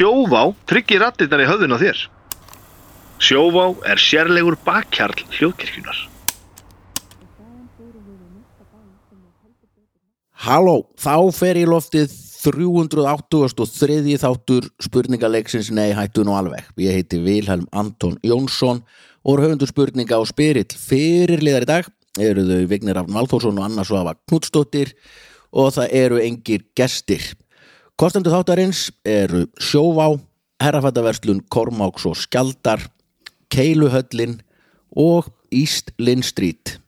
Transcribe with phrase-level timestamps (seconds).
[0.00, 1.98] Sjóvá tryggir rattirnar í höfðun á þér.
[3.20, 5.98] Sjóvá er sérlegur bakkjarl hljóðkirkjunar.
[10.40, 14.16] Halló, þá fer í loftið 383.
[14.22, 16.64] þáttur spurningaleiksins Nei, hættu nú alveg.
[16.80, 18.80] Ég heiti Vilhelm Anton Jónsson
[19.20, 21.92] og er höfundur spurninga á spyrill fyrirliðar í dag.
[22.16, 24.96] Eru þau Vignir Rafn Valþórsson og Anna Svafa Knudstóttir
[25.52, 27.34] og það eru engir gestir.
[28.00, 30.06] Kostendur þáttarins eru Sjóvá,
[30.64, 32.86] Herrafættaverslun, Kormáks og Skjaldar,
[33.52, 34.38] Keiluhöllin
[34.96, 36.78] og East Lynn Street.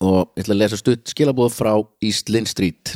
[0.00, 2.94] Og ég ætla að lesa stutt skilabóð frá East Lynn Street.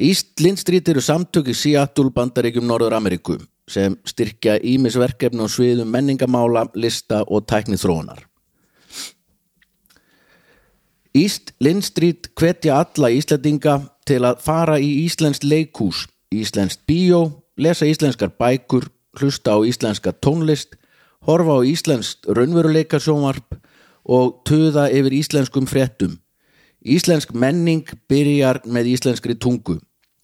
[0.00, 3.36] East Lynn Street eru samtök í Seattle bandaríkjum Norður Ameríku
[3.68, 8.24] sem styrkja ímisverkefni á sviðum menningamála, lista og tæknið þróunar
[11.12, 13.76] East Lynn Street hvetja alla Íslandinga
[14.08, 18.88] til að fara í Íslenskt leikhús, Íslenskt bíó, lesa íslenskar bækur,
[19.20, 20.76] hlusta á íslenska tónlist,
[21.26, 23.58] horfa á íslenskt raunveruleika sjónvarp
[24.08, 26.16] og töða yfir íslenskum fréttum.
[26.82, 29.78] Íslensk menning byrjar með íslenskri tungu.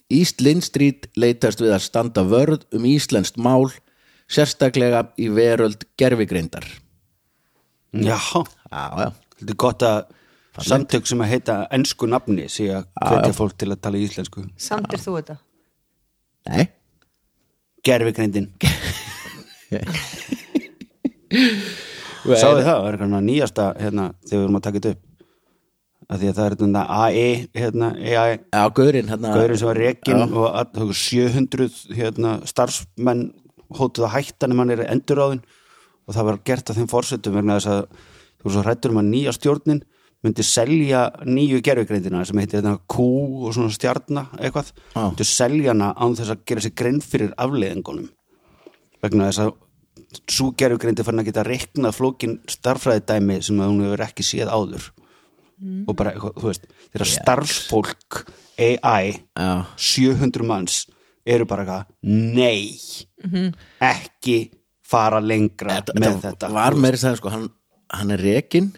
[0.09, 3.69] East Lynn Street leitast við að standa vörð um íslenskt mál,
[4.29, 6.65] sérstaklega í veröld gerfigreindar.
[7.93, 8.17] Já,
[8.69, 9.11] Já, já.
[9.39, 10.09] þetta er gott að
[10.65, 14.45] samtök sem að heita ennsku nafni sé að hvetja fólk til að tala íslensku.
[14.59, 15.35] Samtir þú þetta?
[16.49, 16.65] Nei.
[17.85, 18.49] Gerfigreindin
[21.29, 25.05] Sáðu það, það er eitthvað nýjasta hérna, þegar við erum að taka þetta upp.
[26.09, 29.33] Að því að það er þetta AI hérna, AI, Já, gaurinn hérna.
[29.35, 30.25] gaurin sem var rekin Já.
[30.25, 31.67] og að, það var 700
[31.99, 33.21] hérna, starfsmenn
[33.77, 35.43] hótuð að hætta nema hann er enduráðin
[36.09, 37.83] og það var gert að þeim fórsetum vegna þess að
[38.41, 39.83] þú svo hrættur um að nýja stjórnin
[40.25, 43.05] myndi selja nýju gerfigreindina sem heitir þetta Q
[43.47, 45.01] og svona stjarna eitthvað, Já.
[45.05, 48.09] myndi selja hana án þess að gera sér grein fyrir afleiðingunum.
[49.03, 49.53] Vegna þess að
[50.31, 54.89] svo gerfugreindi fann að geta reiknað flókin starffræðidæmi sem að hún hefur ekki séð áður.
[55.59, 58.21] Og bara, þú veist, þeirra starfsfólk
[58.59, 59.65] AI, Já.
[59.75, 60.85] 700 manns
[61.27, 62.79] eru bara eitthvað, nei
[63.83, 64.37] ekki
[64.89, 67.49] fara lengra Þetta, með þetta var meiri sagði sko, hann,
[67.93, 68.71] hann er rekin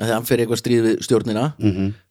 [0.00, 1.44] að hann fyrir eitthvað stríð við stjórnina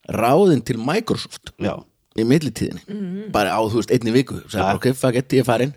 [0.10, 1.76] ráðinn til Microsoft Já,
[2.18, 3.30] í millitíðinni.
[3.32, 4.40] Bara á, þú veist, einni viku.
[4.48, 4.66] Sagði Ja.
[4.72, 5.74] bara, ok, fuck it, ég er farin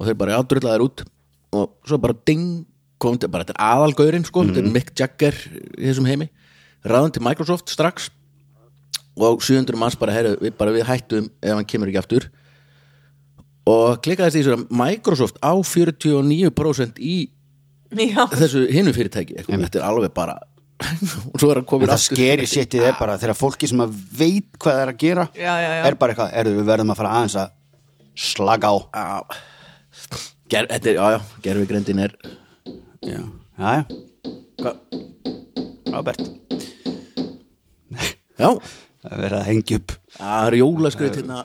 [0.00, 1.04] og þeir bara ádröllaðir út.
[1.52, 2.66] Og svo bara ding,
[2.98, 5.34] kom til bara, þetta er aðalgaurinn sko, þetta er Mick Jagger
[5.78, 6.28] í þessum heimi,
[6.84, 8.10] ráðinn til Microsoft strax.
[9.20, 12.28] Og 700 manns bara, herru, við, bara við hættum ef hann kemur ekki aftur.
[13.68, 17.30] Og klikkaðist í að Microsoft á 49% í
[17.90, 19.34] Já, þessu hinu fyrirtæki.
[19.48, 20.36] Þetta er alveg bara
[20.80, 24.48] og svo er hann komin það skeri séttið er bara þegar fólki sem að veit
[24.58, 25.82] hvað það er að gera Já, já, já.
[25.90, 27.56] er bara eitthvað, erðu við verðum að fara aðeins að
[28.20, 28.76] slaga á.
[28.90, 29.40] Já,
[30.50, 32.14] Ger, þetta er, já, já, gerfigrindin er
[33.06, 33.20] Já,
[33.60, 33.74] já,
[34.60, 34.72] Hva?
[35.90, 36.20] Robert.
[38.40, 38.48] Já,
[39.00, 39.92] Það er verið að hengja upp.
[40.18, 41.36] Það er jólaskrið hérna.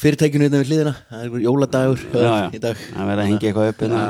[0.00, 0.92] Fyrirtækinu hérna við hliðina.
[1.08, 2.82] Það er jóladagur Já, já, í dag.
[2.90, 4.02] Það er verið að hengja eitthvað upp hérna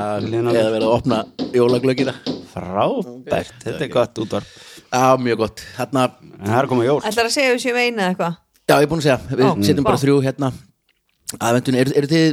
[0.51, 1.19] eða verið að opna
[1.55, 2.15] jólaglöggina
[2.55, 4.47] Frábært, þetta er gott útvarp.
[4.87, 7.01] Já, mjög gott, En það er koma jól.
[7.03, 8.37] Ætlar að segja við séum eina eða eitthvað?
[8.65, 10.03] Já, ég er búin að segja, við Ó, setjum bara vá.
[10.05, 10.49] þrjú hérna.
[11.35, 12.25] Aðvendunni, eru er þið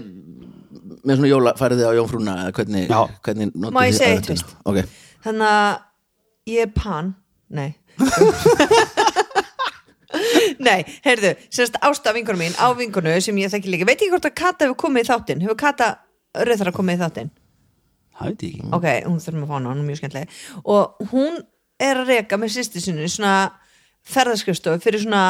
[1.02, 3.00] með svona jóla, farið þið á jónfrúna eða hvernig, Já.
[3.26, 4.30] hvernig notið Má ég þið segja eitt aðventuna?
[4.30, 4.48] fyrst?
[4.64, 4.78] Ok,
[5.26, 5.72] Þannig að
[6.52, 7.06] ég er pan.
[7.52, 7.70] Nei.
[10.62, 14.28] Nei, heyrðu, semst ásta vinkonu mín á vinkonu sem ég þekki líka, veit ekki hvort
[14.28, 15.88] að Kata hefur komið í þáttinn, hefur Kata
[16.36, 17.30] Rauðara komið í þáttinn?
[18.18, 18.70] Það veit ég ekki.
[18.76, 20.40] Ok, hún þurfum að fá hana, hún er mjög skemmtileg.
[20.74, 21.40] Og hún
[21.82, 23.36] er að reka með sýsti sinni svona
[24.12, 25.22] ferðaskrifstofu fyrir svona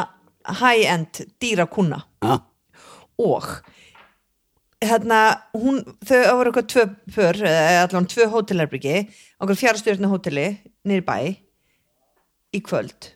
[0.58, 2.40] high-end dýra kuna Já,
[3.22, 3.46] og
[4.82, 5.20] hérna,
[5.54, 6.70] hún, þau voru eitthvað
[7.14, 8.96] tvö eða allan tvö hótelherbyggi
[9.42, 10.46] okkur fjárstjórnu hóteli
[10.88, 11.16] niður bæ
[12.52, 13.12] í kvöld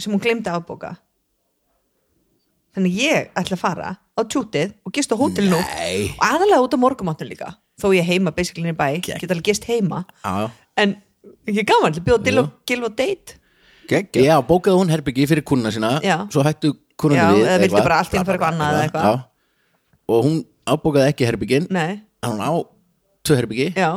[0.00, 0.96] sem hún glemdi að afbóka.
[2.74, 6.10] Þannig ég ætla að fara á tjútið og gist á hótelinu Nei.
[6.16, 9.20] og aðalega út á morgumáttin líka þó ég heima basically niður bæ, Gekk.
[9.20, 10.96] get alveg gist heima já, en
[11.48, 13.38] ég er gaman bjóða til og gilva date
[13.88, 16.16] geggja Já, bókaði hún herbyggi fyrir kuna sína Já.
[16.32, 17.84] Svo hættu kununni Já, við eða vildi eitthvað.
[17.88, 19.04] bara allt í einu fara eitthvað annað eða eitthvað.
[19.04, 19.14] Já.
[20.14, 20.36] Og hún
[20.74, 22.50] ábókaði ekki herbyggin nei, Hún á
[23.24, 23.90] tvö herbyggi já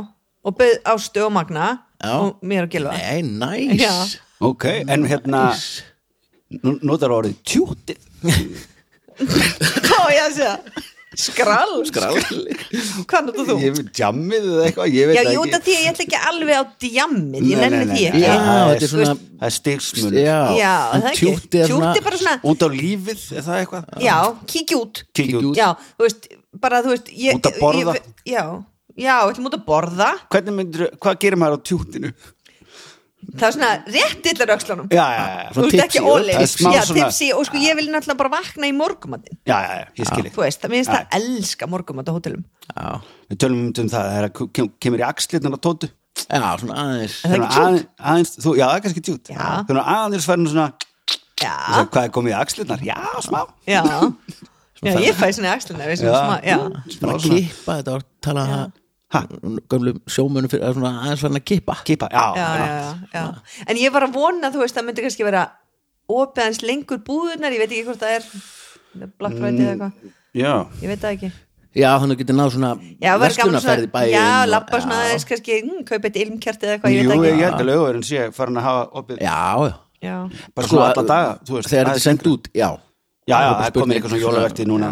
[0.47, 1.67] og bauð ástu og magna
[2.03, 2.13] Já.
[2.19, 3.93] og mér að gilva Nei, næs Já.
[4.39, 5.45] Ok, en hérna
[6.63, 7.97] nú- Notar orðið tjútið
[9.17, 10.53] Ó, ég að segja
[11.17, 12.17] Skrall Skrall.
[13.09, 13.55] Hvað notar þú?
[13.63, 16.05] Ég veit jammið eða eitthvað Ég veit Já, jú, ekki það því að ég ætla
[16.05, 20.37] ekki alveg á djammið Ég nenni því ekki Já, það þetta er er stigsmun Já,
[20.57, 23.91] Já, en það ekki tjútti er bara svona Út á lífið, er það eitthvað?
[24.05, 24.17] Já,
[24.53, 25.67] kíkja út Kíkja út Já,
[25.97, 26.31] þú veist,
[26.67, 27.97] bara þú veist ég, Út að borða?
[27.97, 28.43] ég, já,
[28.93, 32.13] já, við ætlum út að borða hvað gerir maður á tjútinu?
[33.37, 34.27] Það er svona rétt
[34.93, 37.75] Já, já, já, þú veist ekki það er smá já, svona- tipsy, og sko ég
[37.79, 41.69] vil náttúrulega bara vakna í morgumattin já, já, já, þú veist, það minnst það elska
[41.71, 42.43] morgumat á hótelum.
[42.73, 45.89] Já, Við tölum um það, það er að kem- kemur í axlirnar á tótu.
[46.27, 47.17] Já, svona aðeins.
[47.25, 49.43] Er það ekki Svona aðeins, aðeins, þú, Já, það er kannski tjút Já.
[49.67, 50.67] Þannig að aðeins færðin svona
[51.37, 52.85] já, svo, Hvað er komið í axlirnar?
[52.87, 53.41] Já, smá.
[53.67, 53.81] Já.
[54.85, 55.49] Já, ég fæ svona
[55.93, 56.17] í sem Já.
[56.21, 56.57] smá, já,
[56.93, 58.59] Smá bara svona kippa, þetta að tala Ha?
[59.71, 63.63] Gömlum sjómunum fyrir að svona aðeins farin að kippa Kipa, já, já, já, já, já.
[63.71, 65.43] En ég var að vona, þú veist, það myndi kannski vera
[66.11, 68.27] opið hans lengur búðunar ég veit ekki hvort það er
[69.19, 70.53] Black Friday eða eitthvað, já.
[70.81, 71.31] ég veit það ekki.
[71.77, 72.69] Já, þannig getur náð svona
[73.31, 77.11] svona, bæinn já, lappa svona aðeins kannski, hm, kaupa eitt ilmkjart eða eitthvað, ég Jú,
[77.11, 79.41] veit ég ekki held að lögurinn sé farin að hafa opið já,
[80.01, 80.15] já.
[80.57, 82.69] Bara Sko, svona alla daga þú veist, þegar þetta er sendt út, já.
[83.27, 84.91] Já, það er komið spurning, eitthvað svona jólavertið núna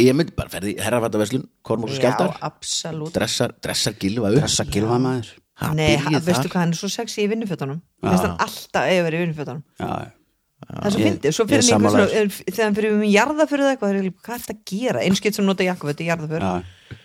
[0.00, 3.12] ég myndi bara ferði herrafattaverslun, Kormús og já, Skjaldar.
[3.14, 4.42] dressar, dressar gilva upp.
[4.44, 5.30] Þessa gilva maður.
[5.60, 7.80] Ha, Nei, veistu hvað, hann er svo sexy í vinnufjötunum.
[8.04, 10.12] Þess hann alltaf eða verið í vinnufjötunum Já,
[10.60, 13.64] Það er svo fyndið, svo fyrir hann einhver sammála svona þegar hann fyrir um jarðaförðu
[13.64, 15.04] eða eitthvað, það er líka, hvað er þetta að gera?
[15.08, 16.98] Einskitt sem nota jakkaföt í jarðaförð já.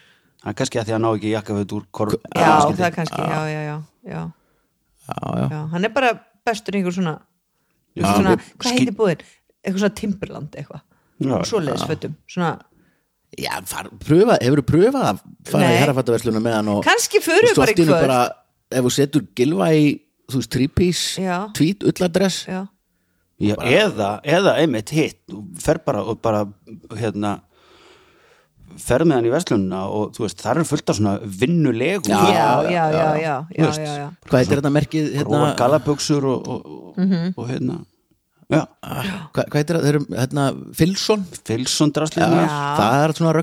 [0.43, 3.21] Það er kannski að því að ná ekki jakkaföt úr kor Já, það er kannski,
[3.21, 3.77] já, já, já, já,
[4.11, 4.23] já,
[5.07, 5.61] já, já.
[5.71, 6.11] Hann er bara
[6.45, 7.15] bestur í einhver svona,
[7.95, 8.05] Já.
[8.11, 9.23] svona Ský- hvað heitir búðin?
[9.63, 10.83] Eitthvað svona Timberland eitthvað
[11.19, 12.53] Já, Svoleiðis fötum, svona
[13.39, 15.73] já far, pröfa, hefur þú pröfað að fara Nei.
[15.75, 17.89] í herrafattaversluna með hann og Kannski Þú bara í kvöld.
[17.95, 18.19] bara,
[18.71, 19.85] ef þú setur gilva í
[20.31, 21.01] þú veist, trípís,
[21.55, 22.65] tvít, ulladress Já,
[23.39, 26.45] Já, eða, eða einmitt hitt þú fer bara og bara
[26.95, 27.41] hérna
[28.79, 32.19] ferð með hann í verslunna og þú veist, það er fullt af svona vinnulegu já,
[32.27, 33.83] já, já, já, já, já, Þú veist.
[33.83, 34.07] já, já.
[34.27, 37.33] hvað heitir þetta merkið hérna, hérna, galaböksur og, og, og, Mhm.
[37.37, 37.77] og hérna
[38.49, 40.43] hvað, hvað heitir þetta, þeir eru hérna
[40.77, 42.59] Filson, Filson draslið Já.
[42.77, 43.33] það er svona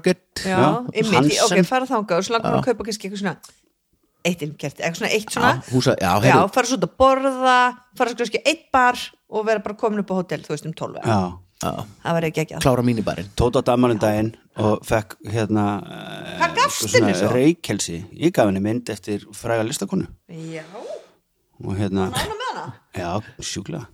[1.16, 1.58] Hansen.
[1.58, 3.36] ok, fara þangað og svo langar að kaupa kannski eitthvað svona
[4.22, 7.56] eitt ilmkert, eitthvað svona eitt svona Já, húsa- já, já, fara svo út að borða
[7.98, 9.00] fara svo kannski eitt bar
[9.32, 11.18] og vera bara komin upp á hótel, þú veist um 12 já,
[11.64, 11.72] já,
[12.04, 13.28] það var ekki ekki að klára mínibarinn.
[13.38, 14.30] Tóta damalinn daginn
[14.62, 15.66] og fekk hérna
[17.18, 17.32] svo?
[17.32, 20.06] Reykjelsi, ég gaf henni mynd eftir fræga listakonu.
[20.30, 20.62] Já,
[21.64, 22.10] og hérna,
[22.94, 23.10] já,
[23.40, 23.86] sjúklega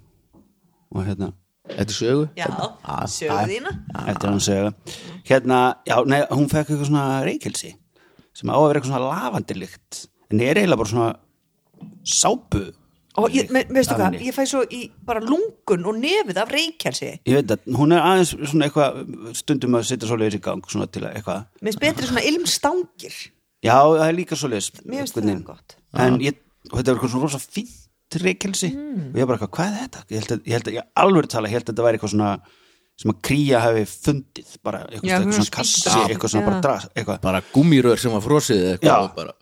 [0.94, 1.32] og hérna
[1.69, 2.23] Þetta er sögu.
[2.38, 2.46] Já,
[2.88, 3.73] Ah, sögu þína.
[4.08, 4.70] eftir hann segja
[5.29, 7.75] hérna, já, nei, hún fekk eitthvað svona reykjelsi
[8.32, 9.99] sem á að vera eitthvað svona lavandilykt
[10.32, 11.11] en er eiginlega bara svona
[12.05, 12.62] sápu.
[13.19, 17.08] Og ég, me, veistu hvað, ég fæ svo í bara lungun og nefið af reykjelsi.
[17.26, 19.00] Ég veit að hún er aðeins svona eitthvað
[19.40, 23.17] stundum að setja svoleiðis í gang svona til að eitthvað mér finnst betri svona ilmstangir.
[23.67, 25.76] Já, það er líka svoleiðis mér finnst það gott.
[25.99, 26.38] En ég,
[26.70, 29.11] þetta er eitthvað svona rosa fínt reykjelsi Hmm.
[29.13, 30.01] og ég bara eitthvað, hvað er þetta?
[30.09, 32.13] ég held að, ég held að, ég alveg tala, ég held að þetta væri eitthvað
[32.15, 32.31] svona
[32.99, 36.49] sem að kría hefði fundið bara eitthvað, Já, eitthvað svona svona kassi, eitthvað svona Já.
[36.51, 38.95] bara dras, eitthvað bara gúmírör sem var frosið eða Já.
[38.97, 39.33] eitthvað og bara,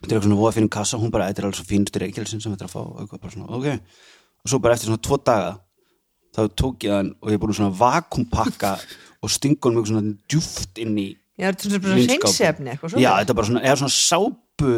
[0.00, 2.42] þetta er eitthvað svona voða fyrir kassa, hún bara, þetta er alveg svo fínustu reykjelsin
[2.42, 3.66] sem þetta er að fá, eitthvað bara svona, ok
[4.46, 5.52] og svo bara eftir svona tvo daga
[6.36, 8.74] þá tók ég hann og ég búin svona vakumpakka
[9.22, 11.06] og stinga hann mjög svona djúft inn í
[11.38, 12.26] já, þetta er svona vínskáp.
[12.26, 14.72] hreinsefni eitthvað já, svona þetta er bara svona, eða svona sápu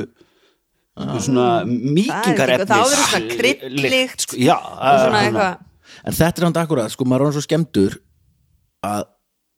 [1.25, 5.63] svona mýkingarefnis Það á að vera svona kryddlykt sko, já, svona eitthvað.
[6.05, 7.97] En þetta er hann akkurat, sko, maður er hann svo skemmtur
[8.87, 9.07] að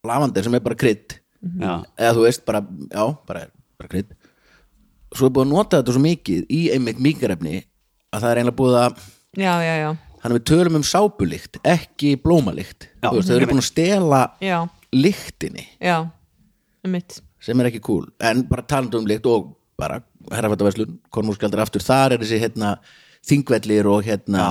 [0.06, 1.16] lavandir sem er bara krydd.
[1.40, 2.60] Já, eða þú veist, bara,
[2.90, 3.46] já, bara,
[3.80, 4.12] bara krydd.
[5.16, 7.56] Svo er búið að nota þetta svo mikið í einmitt míkarefni
[8.10, 9.02] að það er einlega búið að
[9.40, 9.90] já, já, já,
[10.22, 12.90] hann við tölum um sápulikt, ekki blómalikt.
[13.00, 14.56] Já, þú veist, þau eru búin að stela já,
[14.94, 15.66] lyktinni.
[15.82, 15.98] Já
[16.84, 21.64] um mitt sem er ekki cool, en bara talandi um lykt og bara herrafættaverslun konmúrskjaldur
[21.64, 22.74] aftur, þar er þessi hérna
[23.26, 24.46] þingvellir og hérna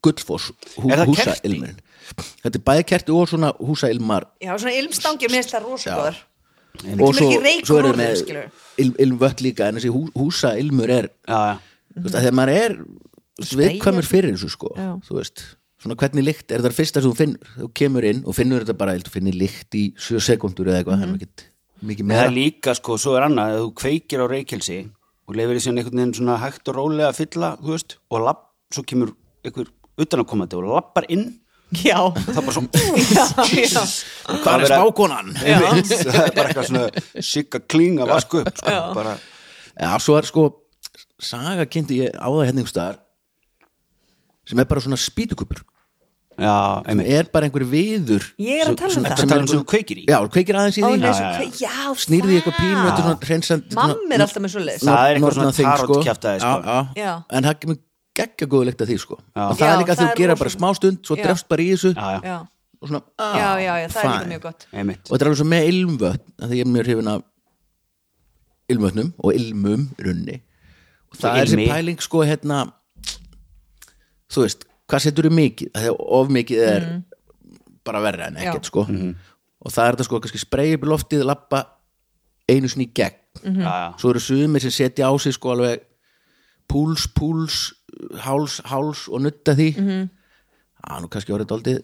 [0.00, 1.80] gullfoss, hú, Er það húsailmurinn
[2.16, 4.26] þetta er bæði kerti og svona húsailmar.
[4.42, 6.18] Já, svona ilmstangir, það rosa góður.
[6.96, 7.28] Og svo,
[7.66, 8.20] svo er það með
[8.80, 12.76] il, ilmvött líka en þessi hú, húsailmur er þú veist, þegar maður er
[13.60, 14.92] viðkvæmur fyrir þessu sko Já.
[15.04, 15.42] þú veist,
[15.82, 18.78] svona hvernig lykt er það fyrsta sem þú finnur, þú kemur inn og finnur þetta
[18.80, 21.44] bara, þú finnir lykt í 7 sekundur eða eitthvað, ekkert
[21.82, 24.78] mikið En það er meira líka sko, svo er annað að þú kveikir á reykjelsi
[25.30, 28.24] og leifir því síðan einhvern veginn svona hægt og rólega að fylla, þú veist, og
[28.26, 28.42] lapp,
[28.74, 29.12] svo kemur
[29.46, 29.70] einhver
[30.00, 31.28] utanakomandi og lappar inn.
[31.70, 32.70] Já, það er bara svona
[34.42, 35.28] hvað er spákonan?
[35.38, 39.12] Það er bara eitthvað svona sigga kling að vasku upp sko, bara,
[39.78, 40.48] Já, svo er sko
[41.22, 42.98] saga kynnti ég á það hérna einhvers staðar
[44.50, 45.62] sem er bara svona spýtukupur
[46.40, 46.56] já,
[46.88, 49.20] sem er bara einhver viður Ég er að tala um Sem- það.
[49.24, 50.04] Að um sem þú kveikir í?
[50.08, 50.90] Já, kveikir aðeins í því.
[50.96, 51.38] nei, Já, svo já, já.
[51.38, 54.84] kve- já, snýrði eitthvað pínu þetta er svona hreinsand Mamma er alltaf með svo leið
[54.88, 56.02] Það er eitthvað svona thing, sko.
[56.40, 57.18] sko.
[57.30, 57.78] En það kemur
[58.20, 59.14] geggja góða lykt af því sko.
[59.20, 61.46] Og það Já, er líka að það þú er gera bara smá stund svo drefst
[61.48, 61.92] bara í þessu
[62.80, 64.66] og svona, ah, já, já, já, það er líka mjög gott.
[64.72, 67.22] Og þetta er alveg svo með ilmvötn af því ég er mjög hrifin af
[68.70, 70.36] ilmvötnum og ilmum í runni
[71.10, 72.60] og það er þessi pæling sko hérna
[74.30, 76.86] þú veist, hvað setur þú mikið er of mikið er
[77.86, 78.86] bara verra en ekkert sko.
[79.60, 81.64] Og það er þetta sko kannski spreyja upp í loftið lappa
[82.50, 83.18] einu sinni í gegn.
[83.44, 83.88] Já, já.
[84.00, 85.84] svo eru sumir sem setja á sig sko alveg
[86.66, 87.60] púls, púls
[88.24, 89.68] háls, háls og nutta því.
[89.78, 90.08] Mm -hmm.
[91.02, 91.82] nú kannski orðið daldið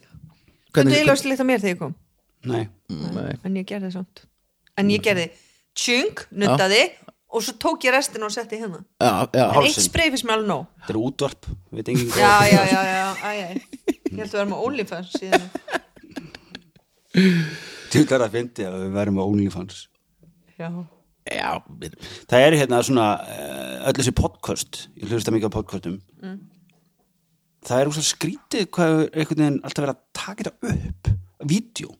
[0.76, 1.94] Þetta er eiginlega slitt á mér þegar ég kom.
[2.44, 2.68] Nei.
[2.92, 3.34] Nei.
[3.44, 4.26] En ég gerði samt.
[4.76, 5.30] En ég gerði
[5.76, 6.82] tjung, nuttaði
[7.34, 8.78] Og svo tók ég restina og setti hérna.
[9.02, 10.66] Já, já, En eitt spray fyrst mér alveg nóg.
[10.78, 11.48] Þetta er útvarp,
[12.16, 13.48] Já, já, já, já, æ, æ.
[14.06, 15.48] Ég held að vera með OnlyFans síðan.
[17.92, 19.82] Þú þarf að fyndi að við verum með OnlyFans.
[20.56, 20.68] Já,
[21.28, 21.50] já,
[21.82, 21.96] við-
[22.30, 25.98] Það er hérna svona eh, öll þessi podcast, ég hlusta mikið á podcastum.
[27.66, 31.90] Það er úrslega skrítið hvað er einhvern veginn alltaf verið að taka þetta upp vídeo.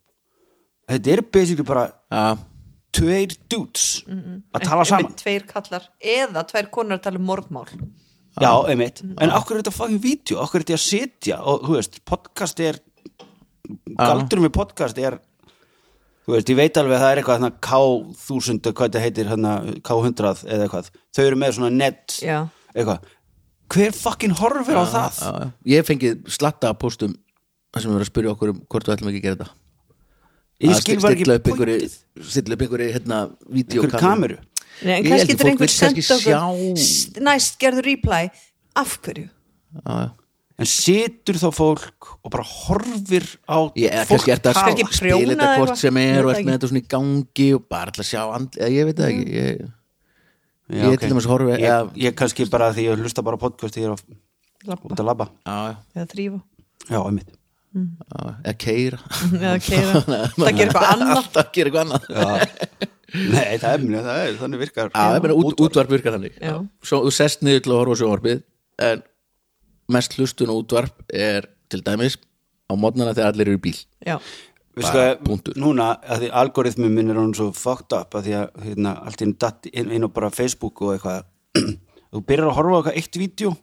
[0.87, 2.39] Þetta er basically bara já,
[2.97, 5.07] tveir dudes að tala saman.
[5.07, 7.69] Einmitt tveir kallar Eða tvær konar að tala um mordmál
[8.37, 10.37] Já, einmitt, en okkur er þetta fucking vídeo?
[10.43, 12.81] Okkur er þetta að setja og þú veist, podcast er
[13.97, 15.17] galdurum við podcast er
[16.27, 19.53] þú veist, ég veit alveg að það er eitthvað hérna K1000, hvað þetta heitir hérna
[19.87, 22.39] K100 eða eitthvað, þau eru með svona net Já.
[22.75, 23.13] eitthvað.
[23.73, 25.21] Hver fucking horfir á það?
[25.23, 25.49] já, já.
[25.73, 27.15] ég fengið slatta að postum
[27.73, 29.66] þar sem erum að spyrja okkur um hvort við ætlum ekki að gera þetta
[30.63, 31.97] ég Að skil bara stilla ekki pointið.
[32.33, 33.19] stilla upp einhverju hérna
[33.53, 34.39] videokameru kameru.
[34.85, 38.23] Nei, en Ég kannski að getur fólk einhver kannski okkur Næst gerður reply.
[38.77, 39.29] Af hverju?
[39.77, 40.11] já, já.
[40.59, 44.63] en situr þá fólk og bara horfir á ég er fólk kannski að tala.
[44.67, 46.45] Kannski spila prjóna þetta eða hvort sem Ég er og ekki.
[46.47, 49.27] með þetta svona í gangi og bara að sjá andli, ég veit það ekki.
[49.37, 49.67] Ég,
[50.67, 51.01] Já, ég ok.
[51.01, 54.81] til dæmis horfi ég, ég kannski bara því ég hlusta bara podcast þegar ég er
[54.83, 55.29] út að labba.
[55.47, 56.41] Já, Eða þrýfa
[56.91, 57.29] já, einmitt.
[57.29, 57.36] já,
[57.77, 58.99] eða keira
[59.37, 61.17] Eða keira Það gerir eitthvað annað.
[61.21, 62.91] alltaf gera eitthvað annað.
[63.17, 64.89] Nei, það er, það er, þannig virkar.
[64.93, 65.93] Já, ég meina út, útvarp.
[65.95, 66.35] virkar þannig.
[66.43, 66.57] Já.
[66.85, 68.41] Svo þú sest niður til að horfa á sjónvarpið
[68.89, 69.05] en
[69.97, 72.19] mest hlustun og útvarp er til dæmis
[72.67, 73.79] á mótnana þegar allir eru í bíl.
[74.05, 74.19] Já,
[74.77, 75.55] Bara punktur.
[75.57, 79.23] núna að því algoritmi minn er hann svo fucked up að því að hérna, allt
[79.25, 81.23] inn datt inn, inn á bara Facebook og eitthvað.
[82.13, 83.55] Þú byrjar að horfa á eitthvað eitt vídeo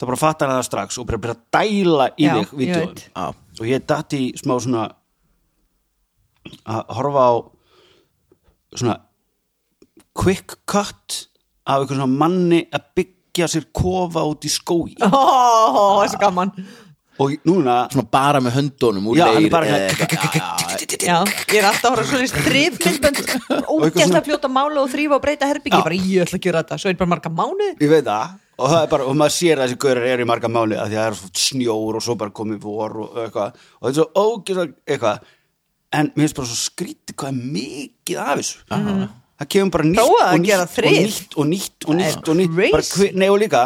[0.00, 3.04] þá bara fattar það strax og bara byrjar að dæla í Já, þig ég veit.
[3.12, 3.26] Já,
[3.60, 4.86] og ég datt í smá svona
[6.64, 7.32] að horfa á
[8.80, 8.96] svona
[10.16, 11.18] quick cut
[11.68, 16.54] af eitthvað svona manni að byggja sér kofa út í skói ó, þessi gaman.
[17.20, 20.32] Og núna svona bara með höndunum úr Já, hann er leir bara eða hérna- eitthvað.
[20.32, 20.46] Já,
[20.80, 21.16] já, Já,
[21.52, 23.18] ég er alltaf að horfa svona í strifmyndbönd
[23.68, 25.84] Ógæst svona- að fljóta mála og þrýfa og breyta herbyggi Já.
[25.84, 28.72] bara ég ætla að gera þetta, svo er bara marga mánuð ég veit það og
[28.72, 30.98] það er bara, og maður sér að þessi gaurar eru í marga máli að því
[30.98, 33.98] að það er svo snjór og svo bara komið vor og eitthvað, og þetta er
[34.00, 35.30] svo ógeðslega eitthvað,
[36.00, 38.58] en mér finnst bara svo skrítið hvað er mikið af þessu.
[39.40, 42.28] Það kemur bara nýtt Prófaðu að og gera nýtt, og nýtt og nýtt og nýtt
[42.28, 42.72] og nýtt, crazy.
[42.74, 43.62] bara hver, nei og líka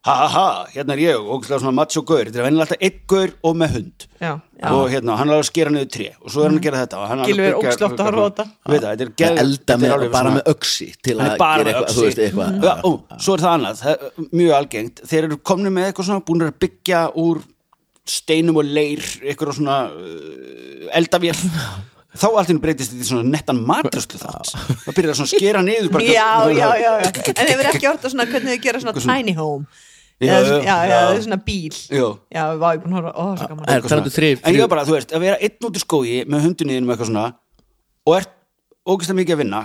[0.00, 3.00] ha ha ha, hérna er ég, ógeðslega svona macho gaur, þetta er vennilega alltaf einn
[3.12, 4.06] gaur og með hund.
[4.16, 4.70] Já, já.
[4.72, 6.06] og hérna, hann er alveg að skera niður tré.
[6.24, 8.22] Og svo er hann að gera þetta og hann er Gylfi að er að horfa
[8.24, 8.46] á þetta.
[8.70, 11.74] Þetta er geð- elda er með, alveg bara svona- með öxi til að er gera
[11.74, 12.64] eitthvað, þú veist, eitthvað.
[12.64, 12.90] Já, ó,
[13.20, 15.04] svo er það annað, það er mjög algengt.
[15.04, 17.44] Þeir eru komni með eitthvað svona búin að byggja úr
[18.08, 21.36] steinum og leir eitthvað svona uh, eldavél.
[22.10, 24.56] Þá allt henni breytist þetta í svona nettan matröslu þátt.
[24.82, 27.10] Það byrjar svona að skera niður bara, já, já, já, já.
[27.38, 29.68] En hefur ekki hort á svona hvernig þau gera svona tiny home
[30.20, 31.72] Eða- það er svona bíl.
[31.88, 32.06] Já.
[32.34, 33.68] Já, við varum búin að horfa, ó, svo gaman.
[33.72, 36.14] En talandu þrif en ég var bara, þú veist, að vera einn út í skói
[36.28, 37.26] með hundinniðinum eitthvað svona
[38.06, 38.32] og ert
[38.88, 39.62] ógæslega mikið að vinna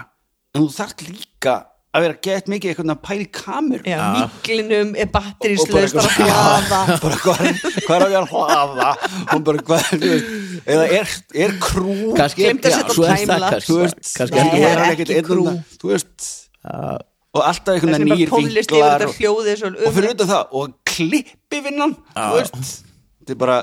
[0.55, 1.55] en þú þarft líka
[1.95, 3.83] að vera gett mikið eitthvað að pæli kameru.
[3.87, 6.79] Já, víklinum er Og bara batterislaust að hlaða.
[7.03, 7.43] Bara hvað
[7.85, 8.89] hvað er að vera hlaða?
[9.35, 10.31] Og bara hvað þú veist,
[10.75, 11.13] eða er,
[11.45, 14.91] er krú kannski, að já, svo er það kannski þú veist, þú það er hann
[14.91, 15.45] ekki ekkert einn krú.
[15.47, 16.31] það, þú veist
[17.35, 19.15] og alltaf einhvern er veginn nýjir vinklar þetta og,
[19.61, 23.57] svo og fyrir utan það og klippi vinnan þetta er bara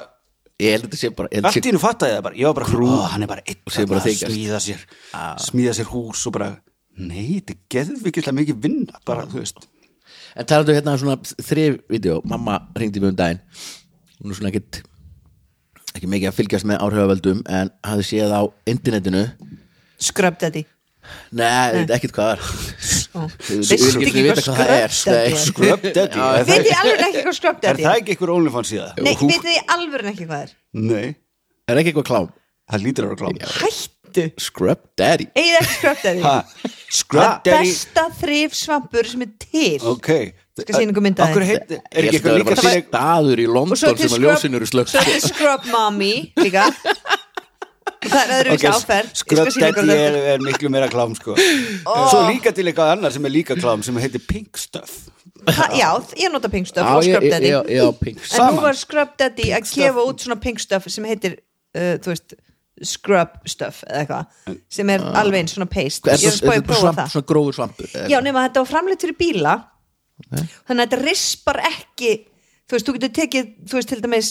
[0.63, 2.51] ég held að þetta sé bara ég að allt í hennu fattaði það bara, ég
[2.51, 4.85] var bara krú hann er bara einn að smíða sér
[5.49, 6.53] smíða sér hús og bara
[6.99, 9.67] nei, þetta er geðvikislega mikið vinna bara, þú veist.
[10.37, 12.21] En hérna um svona þrif vídeo.
[12.25, 13.41] Mamma ringdi mig um daginn.
[14.23, 14.83] Hún er svona ekkit
[15.93, 19.27] ekki mikið að fylgjast með áhrifavöldum en hafði séð á internetinu.
[21.35, 22.37] Nei, veit ekkert hvað það Ó.
[22.37, 22.43] er.
[22.43, 25.39] Þú Veistu þú- þú ekki hvað það er Nei, er?
[25.45, 28.03] Scrub Daddy, Já, er, Veit það, ég alveg ekki hvað Scrub er daddy það er?
[28.03, 28.89] ekki einhver OnlyFans síða?
[29.03, 30.55] Nei, Hú- veit ég alveg ekki hvað er?
[30.73, 31.09] Nei,
[31.69, 32.31] Er ekki eitthvað klám?
[32.73, 33.43] það lítur að vera klám.
[33.63, 34.25] Hættu.
[34.41, 35.27] Scrub Daddy.
[35.37, 36.23] Egið ekki Scrub daddy?
[36.93, 39.79] Scrub Daddy Besta þrif svampur sem er til.
[39.89, 40.09] Ok,
[40.61, 43.95] skal sína ykkur mynda Akkur heit, er ekki eitthvað það líka staður í London sem
[43.95, 46.67] að Scrub- ljósin eru slögt Svo til Scrub Mommy líka
[48.03, 49.11] það er öðruvísi Ok, áferð.
[49.13, 51.35] Ég ykkur Daddy er, er miklu meira klám sko.
[51.39, 55.09] Svo líka til eitthvað annar sem er líka klám sem heitir Pink Stuff.
[55.49, 57.51] Ha- Já, ég nota Pink Stuff Já, og ég- Scrub ég- Daddy.
[57.51, 58.19] ég- ég á pink.
[58.39, 61.39] En nú var Scrub Daddy að gefa út svona Pink Stuff sem heitir
[61.75, 62.35] uh, þú veist,
[62.83, 66.11] Scrub Stuff eða eitthvað sem er alveg eins svona paste.
[66.11, 67.11] Er Ég að það.
[67.13, 69.55] svona grófur svampur Já, nema þetta var framleitt fyrir bíla
[70.33, 72.13] þannig að þetta rispar ekki
[72.69, 74.31] þú veist, þú getur tekið, þú veist, til dæmis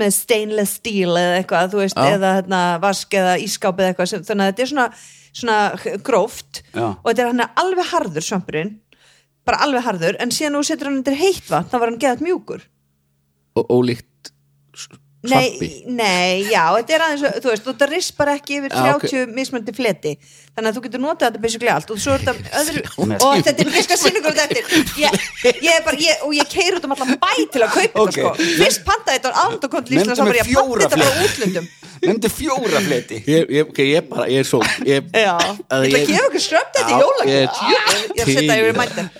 [0.00, 4.28] með stainless steel eða eitthvað, þú veist, eða hérna, vask eða ískáp eða eitthvað, sem,
[4.28, 4.90] þannig að þetta er svona
[5.32, 5.56] svona
[6.04, 6.86] gróft Já.
[6.94, 8.72] og þetta er hann alveg harður svampurinn
[9.46, 12.24] bara alveg harður, en síðan þú setur hann undir heitt vatn, þá var hann geðat
[12.24, 12.66] mjúkur
[13.58, 14.32] og ólíkt
[15.20, 19.74] Nei, nei, já, þetta er aðeins, þú veist, þetta rispar ekki yfir Já, 30 mismöndi
[19.76, 20.14] fleti.
[20.56, 22.82] Þannig að þú getur notað þetta basically allt og svo er þetta öðru,
[23.26, 25.18] og þetta er fiska sinningur þetta eftir, ég,
[25.60, 28.16] ég er bara, ég, og ég keir út um allan bæ til að kaupa Ok.
[28.16, 31.28] þetta sko, fyrst pantaði þetta á andokont Nefndu svo bara ég panta þetta frá fleti.
[31.28, 31.68] útlöndum.
[32.00, 33.16] Nefndi fjóra fleti.
[33.28, 36.44] Ég, ég, ég bara, ég er svo ég, Já, að ég ætla að gefa ykkur
[36.48, 37.34] skröpt þetta í jólagjöf.
[37.36, 39.10] Ég- ég ég er að setja yfir mæntum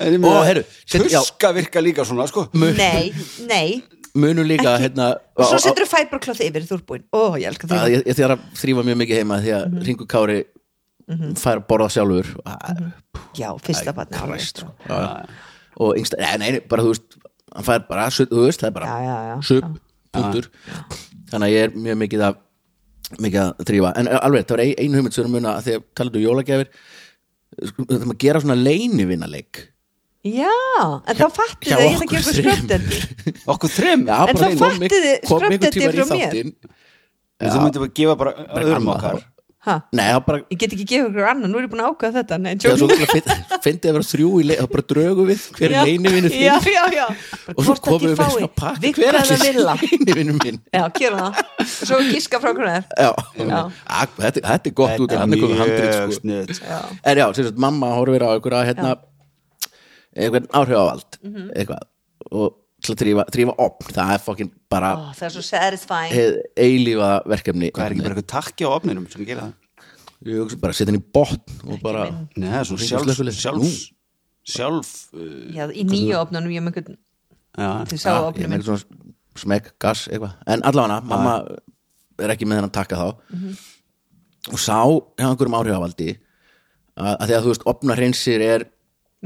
[0.89, 1.21] set- já.
[1.21, 2.47] Tuska virka líka svona sko.
[2.57, 3.13] Nei,
[3.45, 3.83] nei,
[4.15, 7.69] munu líka hérna og svo setur þú fæbrokloth yfir þú ert búinn, ó, ég elska
[7.69, 9.85] að því ég, ég þarf að þrýfa mjög mikið heima því að Mhm.
[9.87, 10.39] Ringur Kári
[11.41, 12.29] fær að borða sjálfur.
[12.47, 12.93] Mm
[13.35, 14.69] Já, fyrsta Christ, sko.
[14.85, 15.27] sko.
[15.81, 17.17] Og yngsta, nei, nei, nei, bara þú veist
[17.55, 19.65] hann fær bara, þú veist, það er bara sup,
[20.13, 20.49] punktur.
[21.31, 22.37] Þannig að ég er mjög mikið að
[23.19, 25.83] mikið að þrýfa, en alveg, það var ein, ein hugmynd sem er muna að að
[25.99, 26.69] talaðu um jólagjafir.
[27.61, 29.70] Það maður gera svona leinivinnaleik
[30.21, 30.53] Já,
[31.09, 31.27] en þá
[31.65, 32.45] hjá þið að ég ætla að gefa ykkur þrem.
[32.45, 35.11] skröpt þetta Okkur þrem Já, En þá fattið þið
[35.81, 36.31] í frá mér.
[36.31, 36.55] þáttinn.
[37.41, 39.27] Þú myndir bara gefa bara öðrum okkar þá.
[39.61, 39.75] Ha?
[39.93, 42.15] Nei, það bara Ég get ekki gefið ykkur annan, nú er ég búin að ákveða
[42.23, 43.59] þetta Nei, Það er svo joking.
[43.61, 45.81] fyndið að vera þrjú í leið og bara drögu við hver Já.
[45.81, 47.03] er leinivinnu Já, þinn já, já
[47.53, 51.75] og svo komum við með svona pakka hver er leinivinnu minn Já, gera það Og
[51.91, 53.13] svo gíska frá hvernig það er Já,
[53.53, 53.61] Já.
[54.01, 56.73] Ak, þetta, þetta er gott út Þetta hann er er mjög sko.
[56.73, 58.95] Já, En já, sem sagt, mamma horfir á einhverja hérna,
[60.17, 61.51] einhvern áhrifavald Mhm.
[61.57, 61.83] eitthvað.
[62.33, 63.25] Og til að trífa,
[63.59, 66.43] opn það er fokkin bara Ó, það er svo satisfying.
[66.57, 67.71] eilífa verkefni.
[67.73, 69.55] Hvað er ekki bara eitthvað takki á opninum sem gera það?
[70.27, 72.07] Ég hugsa bara setja hann í botn og bara
[72.61, 73.37] er svona Hringur sjálf slökkvilið.
[73.41, 73.91] sjálf,
[74.45, 76.97] sjálf uh, Já, í nýju opnunum ég með einhvern
[78.65, 78.85] svona
[79.37, 80.35] smekk, gas, eitthvað.
[80.47, 81.35] En allavega, mamma
[82.21, 83.17] er ekki með þennan takka þá.
[83.33, 83.57] Mhm.
[84.53, 84.77] og sá
[85.21, 86.17] hjá einhverjum áhrifavaldi
[86.97, 88.65] að, að því að þú veist, opna hreinsir er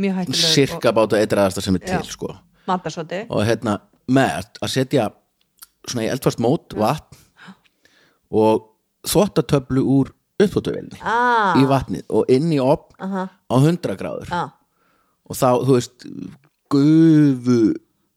[0.01, 2.33] Mjög hættuleg sirka báta eitraðasta sem er til sko.
[3.31, 3.77] Og hérna
[4.11, 5.09] með að setja
[5.87, 7.21] svona í eldfast mót vatn
[8.35, 8.65] og
[9.07, 14.33] þvottatöflu úr uppþvottavelni Ah, í vatnið og inn í opn aha, á 100 gráður.
[14.35, 14.51] Ah,
[15.29, 16.07] og þá, þú veist,
[16.73, 17.59] gufu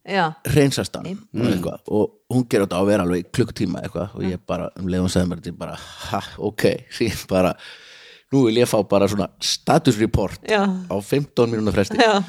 [0.07, 0.31] já.
[0.47, 4.15] hreinsast hann og, eitthvað, og hún gerði þetta á að vera alveg í klukktíma eitthvað.
[4.17, 5.77] Og ég bara, um leiðum segði mér þetta bara,
[6.09, 6.65] ha, ok,
[6.97, 7.53] síðan bara
[8.33, 10.63] nú vil ég fá bara svona status report Já.
[10.67, 11.97] á 15 mínúna fresti.
[11.97, 12.23] Já,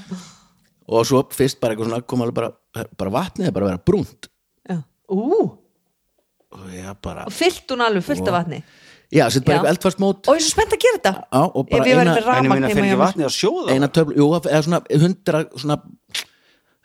[0.88, 4.28] og svo fyrst bara eitthvað svona kom alveg bara, bara vatnið bara að vera brúnt.
[5.08, 5.48] Ú,
[6.52, 8.58] og ég bara, og fyllt hún alveg fullt af vatni?
[9.08, 9.60] Já, sett bara Já.
[9.62, 11.12] eitthvað eldfast mót Og ég er svo spennt að gera þetta.
[11.32, 12.92] Á, og Ef bara ég væri eina, með En ég rafmagn heima fyrir hjá ekki
[12.92, 13.00] mér.
[13.06, 15.76] vatnið að sjóða eina töflu, jú, eða svona hundra svona,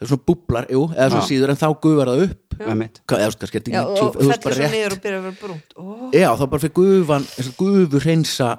[0.08, 1.28] svona búblar, jú, eða svona Já.
[1.34, 2.56] síður en þá gufar það upp.
[2.64, 4.56] Með mitt Hvað, eða, kannski, er þetta Já, ekki- og þú- þú veist, fellur bara
[4.56, 4.74] svo rétt.
[4.78, 5.70] niður og byrja að vera brúnt.
[5.76, 5.84] Ó,
[6.16, 8.50] Já, þá bara fyrir gufan þess að gufu hreinsa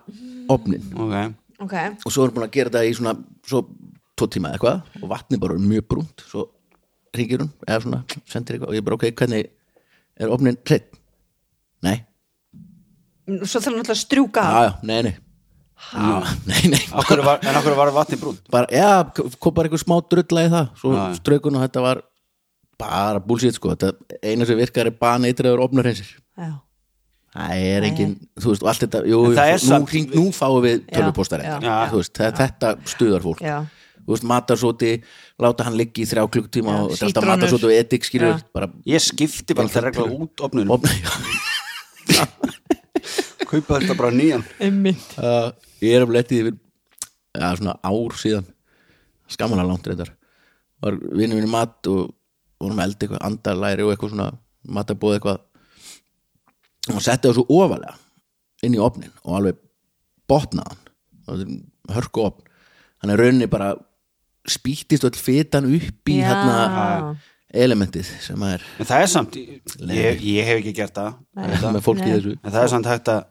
[0.52, 1.14] opnin Ok,
[1.64, 3.14] Ok, og svo er búin að gera þetta í svona
[3.46, 3.62] svo
[4.18, 6.24] tvo tíma eða eitthvað og vatnið bara er mjög brúnt.
[6.28, 6.48] Svo
[7.14, 9.46] ringir hún eða svona sendir eitthvað og ég bara ok, hvernig
[10.20, 10.90] er opnin hreitt?
[11.84, 11.96] Nei,
[13.44, 14.64] svo þarf hann alltaf að strjúka já, af.
[14.64, 15.14] já, nei, nei.
[15.84, 16.82] Já, nei, nei.
[17.00, 18.42] Akkur var, en okkur var vatnið brúnt?
[18.52, 18.90] Bara, já,
[19.42, 20.68] kom bara eitthvað smá drulla í það.
[20.80, 21.16] Svo Já, já.
[21.20, 22.02] straukun og þetta var
[22.80, 26.52] bara bullshit sko, þetta eina sem virkar er bara neitraður opnarhreinsir Já,
[27.34, 31.42] það er engin, þú veist, og allt þetta jú, nú, hring, nú fáum við tölvupóstar
[31.44, 33.42] Já, þetta, þetta, þetta stuðar fólk.
[33.44, 33.56] Já,
[33.98, 34.92] þú veist, matarsóti
[35.42, 39.56] láta hann liggi í þrjá klukktíma og þetta matarsóti og edik skilur bara Ég skipti
[39.58, 40.78] bara það regla út opnunum
[43.54, 44.42] Kaupa þetta bara nýjan.
[45.14, 45.52] Uh,
[45.84, 46.54] ég er um letið yfir
[47.38, 48.46] ja, svona ár síðan
[49.30, 50.12] skammalega langt reyndar
[50.84, 52.12] var vinnu minni mat og
[52.60, 54.28] vorum að elda eitthvað andalæri og eitthvað svona
[54.76, 55.40] matabóð eitthvað
[56.92, 57.94] og setti það svo ofalega
[58.66, 59.60] inn í opnin og alveg
[60.30, 61.60] botnaðan
[61.94, 62.44] hörku opn
[63.00, 63.70] þannig að rauninni bara
[64.48, 66.26] spýttist öll fitan upp í Já.
[66.28, 67.16] hérna
[67.54, 71.20] elementið sem er En það er samt, ég, ég hef ekki gert það.
[71.38, 72.14] Með fólki í Nei.
[72.16, 72.32] þessu.
[72.42, 73.22] En það er samt hægt að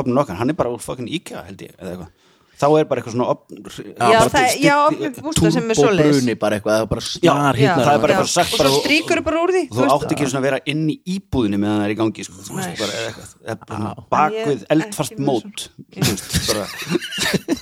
[0.00, 2.10] opnun okkar, hann er bara úr fucking IKEA held ég eða eitthvað
[2.58, 4.76] þá er bara eitthvað svona Já, bara það- já,
[5.22, 6.16] bústað sem er svoleiðis.
[6.18, 8.70] bruni bara eitthvað, það er bara snar já, það er bara eitthvað sagt og bara
[8.72, 11.78] svo stríkur bara úr því þú átt ekki svona að vera inn í íbúðinni meðan
[11.78, 12.34] það er í gangi sko.
[12.48, 14.06] þú veist, bara eða eitthvað eða bara Já.
[14.16, 16.64] bak Ég við er eldfast mót þú veist, bara,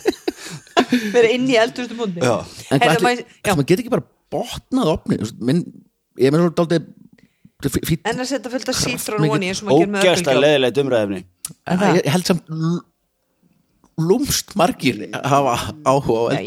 [1.17, 2.37] vera inn í eldustu múndi Já.
[2.71, 3.53] en hvað Heyrðu, ætli, maður- já.
[3.57, 4.07] maður get ekki bara
[4.37, 6.93] botnað opni ég er með svo dálítið
[7.67, 10.31] fýtt, en að setja fullt af sítrón Mikið voni eins og maður gerir með ógæsta
[10.31, 10.45] örbylgjuofn.
[10.45, 11.21] leðilegt umræðefni
[11.67, 12.43] En það- ég held samt
[13.97, 16.45] lúmst margir hafa áhuga á Já,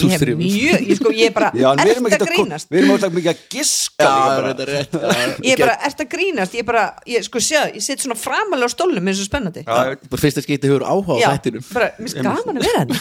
[0.85, 2.69] ég sko, ég er bara Já, ert að að, grínast?
[2.69, 4.45] við erum ekki mikið að giska Já, líka bara.
[4.51, 4.99] þetta er rétt já.
[5.47, 6.53] ég er bara, ert að grínast?
[6.53, 9.62] Ég er bara, ég sko sjá, ég sitt svona framalega á stólnum eins og spennandi.
[9.65, 11.65] Já, bara fyrsta skipti hefur áhuga á Já, þættinum.
[11.73, 12.93] bara, mér finnst gaman að vera hann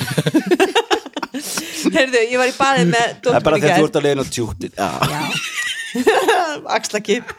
[1.99, 4.27] Heyrðu, ég var í baði með það er bara þegar þú ert að leiðin á
[4.33, 4.73] tjúktið
[6.79, 7.25] Axlakip.
[7.29, 7.35] Ég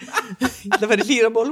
[0.74, 1.50] ætla að fara í hlýramól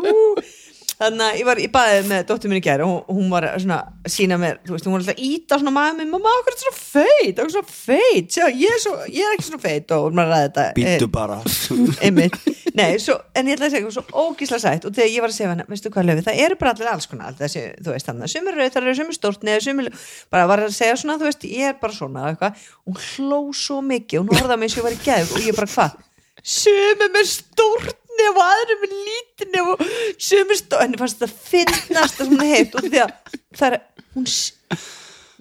[0.97, 4.13] Þannig að ég var í baði með dóttur minni gæri og hún var svona að
[4.15, 6.57] sína mér þú veist, hún var alltaf að íta svona maður minn mamma, okkur er
[6.57, 8.31] þetta svona feit, okkur er svona feit?
[8.33, 11.11] Sjá, ég, er svo, ég er ekki svona feit og maður ræði þetta býtu eh,
[11.13, 11.37] bara.
[12.07, 12.39] einmitt,
[12.79, 15.37] nei, svo, en ég ætla að segja svo ógísla sætt og þegar ég var að
[15.37, 18.09] segja hana, veistu hvað löfi, það eru bara allir alls konar allt þessi, þú veist,
[18.09, 19.91] þannig að sumir rauð, það eru sumir stórt neður, sumir,
[20.33, 22.65] bara var að segja svona þú veist, ég er bara svona, eitthvað.
[22.87, 25.45] Og hún hló svo mikið, hún horfði að mig og ég var í geð og
[25.45, 26.03] ég bara, hvað,
[26.57, 29.85] sumir með stórt nef og aðrir með lítið nef og
[30.27, 33.15] sumir stórt, henni fannst þetta finnast sem hún heitt og því að
[33.59, 33.81] það er,
[34.17, 34.27] hún,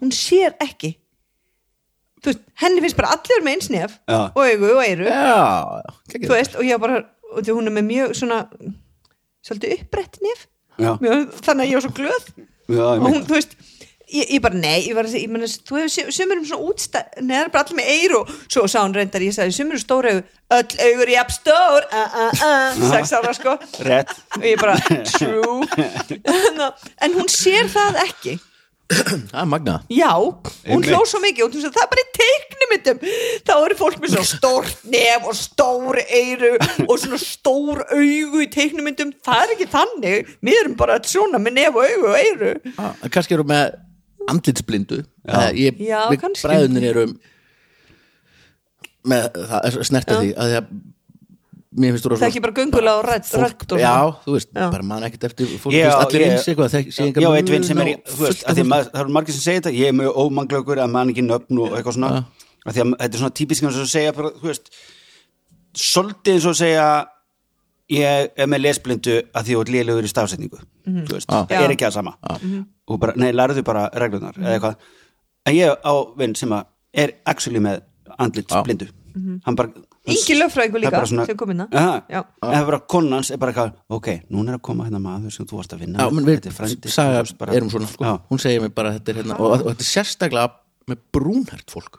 [0.02, 0.92] hún sér ekki.
[2.26, 4.18] Veist, henni finnst bara allir með eins nef Já.
[4.32, 5.06] og augu og eyru.
[5.06, 5.84] Já,
[6.16, 8.40] þú veist, og ég bara og því hún er með mjög svona
[9.46, 10.46] svolítið uppbrett nef.
[10.76, 12.28] Mjög, þannig að ég var svo glöð.
[12.76, 13.54] Og hún, þú veist
[14.12, 17.21] ég, ég bara, nei, ég var að segja, ég þú hefur sömur um svona útstæð,
[17.27, 20.25] neðar bara allir með eyru og svo sá hún reyndar, ég sagði sömur stór augu,
[20.57, 23.57] öll augur jafn stór uh, uh, uh, sex ára sko.
[23.87, 24.12] Rétt.
[24.38, 24.77] Og ég bara,
[25.11, 25.66] true.
[27.03, 28.37] En hún sér það ekki.
[28.87, 30.37] Það er magna Já, hún
[30.77, 30.92] Einmitt.
[30.92, 33.01] hló svo mikið og þú veist það er bara í teiknumyndum
[33.49, 36.53] þá eru fólk með svona stór nef og stór eyru
[36.85, 41.57] og svona stór augu í teiknumyndum það er ekki þannig, við erum bara svona með
[41.59, 43.75] nef og augu og eyru Ah, kannski eru með
[44.32, 44.98] andlitsblindu.
[45.26, 46.46] Eh, ég, Já, kannski.
[46.48, 47.16] bræðunir erum
[49.06, 50.70] með það snerta því að því að
[51.76, 53.92] mér finnst þú það er ekki bara göngulega og rödd og já,
[54.24, 54.66] þú veist, Já.
[54.72, 57.28] bara mann ekkert eftir fólk, Já, þú veist, allir ég- eins eitthvað sé engan Já,
[57.36, 59.74] eitt vinn sem er í, þú veist, að að það eru margir sem segja þetta,
[59.76, 62.24] ég er mjög ómanglegur að mann ekki nöfn og eitthvað svona,
[62.66, 64.70] að því að þetta er svona típisk eins og að segja, bara, þú veist,
[65.76, 66.86] svolítið eins og að segja,
[67.90, 71.76] ég er með lesblindu að því þú ert lélegur í stafsetningu, þú veist, það er
[71.76, 72.16] ekki það sama,
[72.88, 74.77] og bara, nei, lærðu bara reglunar, eða eitthvað,
[75.46, 77.83] en ég á vinn sem að er actually með
[78.18, 78.88] andlitsblindu,
[79.44, 79.72] hann bara,
[80.07, 80.46] Ingi er
[80.79, 81.72] líka svona- sem kom inn að.
[81.75, 81.94] Aha.
[82.09, 82.20] Já.
[82.42, 85.46] en er bara konans er bara eitthvað, ok, núna er að koma hérna maður sem
[85.46, 86.42] þú varst að vinna Já, menn við
[87.38, 88.05] bara- erum svona sko.
[88.31, 90.53] Hún segir mér bara að þetta er hérna og, og þetta er sérstaklega
[90.87, 91.99] með brúnhært fólk.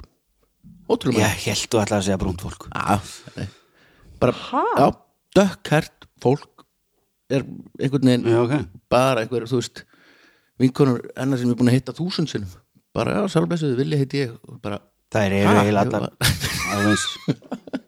[0.88, 2.69] Ótrúlega Ég held þú ætlaði að segja brúnt fólk.
[2.71, 3.02] Já,
[4.21, 4.34] bara,
[4.78, 4.88] já,
[5.36, 6.63] dökkhært fólk
[7.30, 8.65] er einhvern veginn Já, ok.
[8.89, 9.84] bara einhver, þú veist
[10.62, 12.54] vinkonur hennar sem er búin að hitta þúsund sinnum.
[12.98, 14.38] Bara, já, sálblessuðu, vilja heiti ég.
[14.63, 16.10] Bara, Það er eiginlega allar.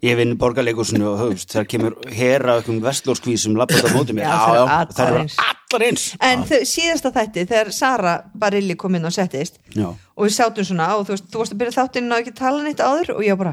[0.00, 4.24] Ég vinn borgarleikusinu og veist, það kemur hera okkur vestlórskvís sem labbað á móti mér.
[4.24, 5.34] Já, það eru allar það eins.
[5.44, 6.04] allar eins.
[6.30, 9.90] En þau, síðasta þætti, þegar Sara Barilli kom inn og settist Já.
[9.92, 12.64] og við sátum svona og þú veist, þú varst að byrja þáttinn og ekki tala
[12.64, 13.52] neitt áður og ég bara,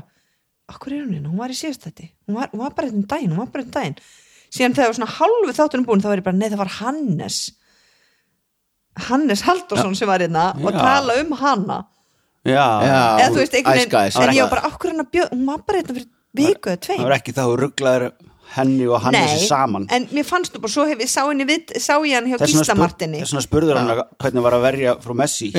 [0.71, 2.07] okkur er hún hérna, hún var í síðast þætti.
[2.29, 3.99] Hún var, hún var bara einn daginn, hún var bara einn daginn.
[4.47, 7.41] Síðan þegar svona hálfu þáttunum búin þá var ég bara, nei það var Hannes
[9.07, 10.79] Hannes Halldórsson sem var hérna og Já.
[10.81, 11.77] tala um hana.
[12.47, 13.01] Já, Já.
[13.19, 15.61] eða þú veist, einhvern veginn en ég var bara, okkur hann að bjöð, hún var
[15.67, 18.05] bara hérna fyrir viku eða það tveim var ekki þá rugglaður
[18.55, 19.87] henni og hann þessi saman.
[19.91, 22.37] en mér fannst þú bara, svo hef ég sá henni við, sá ég hann hjá
[22.37, 23.91] Þess vegna Gísla spur- Martini þess vegna spurður hann
[24.23, 25.49] hvernig var að verja frá Messi.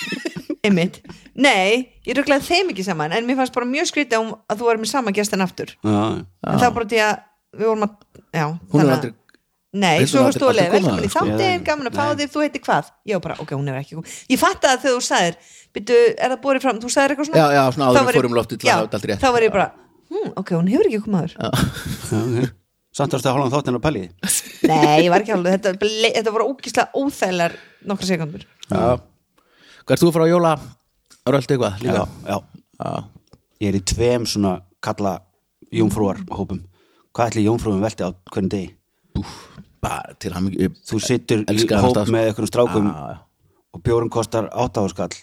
[0.64, 1.00] Einmitt,
[1.34, 4.84] nei, ég rugglaði þeim ekki saman en mér fannst bara mjög skrítið að, þú varum
[4.84, 5.72] með sama gestin aftur.
[5.82, 7.14] Já, en það var bara því að
[7.58, 7.96] við vorum að
[8.38, 9.12] já, hún er aldrei
[9.72, 11.94] Nei, svo hún varst aldrei- þú að leið, aldrei komið velkomin í þáttinn, gaman að
[11.96, 12.88] fá þig, þú heitir hvað?
[13.08, 14.16] Já, bara, ok, hún hefur ekki komið.
[14.28, 15.36] Ég fatt að þegar þú sagðir,
[15.72, 17.38] byrju, er það borið fram, þú sagðir eitthvað svona?
[17.40, 19.22] Já, já, svona áður fórum loftið til að hafa þetta allt rétt.
[19.22, 19.68] Þá var ég bara,
[20.12, 22.52] hm, ok, hún hefur ekki komið aður.
[22.92, 24.08] Samt varstu að hálfa þáttinn á pæliði
[24.68, 27.54] Nei, ég var ekki alveg, þetta, ble- þetta voru ógíslega óþægilegar
[27.88, 28.44] nokkra sekundur.
[28.68, 29.00] Já.
[29.88, 30.52] Hvað ert þú frá jóla
[31.24, 32.04] röldi eitthvað Já, líka?
[32.28, 32.36] já
[32.76, 32.92] Já.
[39.82, 42.04] Er bara til hann ekki Þú situr í hóp sko.
[42.14, 43.18] með einhverjum strákum Já, já.
[43.74, 45.14] og bjórun kostar áttafarskall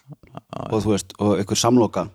[0.73, 2.09] og þú veist, og einhver samloka.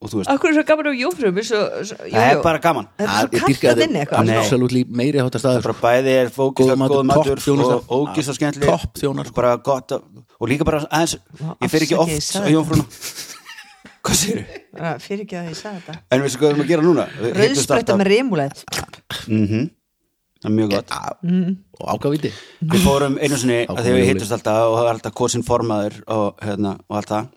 [0.00, 1.38] Og þú veist, Akkur er svo gaman á jófrum?
[1.42, 2.86] Svo, svo, jú, það er bara gaman.
[2.96, 4.30] Það er svo kallt að inni eitthvað.
[4.38, 7.96] absolutt meiri hátta það er staður bara bæði er Góður fókist matur, góð matur og
[7.98, 8.68] ógist og skemmtileg.
[8.70, 9.34] Topp þjónusta.
[9.34, 10.02] bara gott að,
[10.40, 12.86] og líka bara aðeins ég fer ekki oft á jómfrúna
[14.06, 14.44] hvað sér
[15.02, 15.98] Fyrir ekki að ég sagði þetta.
[16.14, 17.08] En veistu hvað við erum að gera núna?
[17.42, 18.62] Rauðspretta með remulæð
[19.26, 19.66] Mhm.
[20.42, 20.94] Það er mjög gott.
[21.78, 22.30] Og ágafíti
[22.74, 25.98] við fórum einu sinni að þegar við hittust alltaf og það var alltaf kosin formaður
[26.14, 27.28] og, hérna, og allt það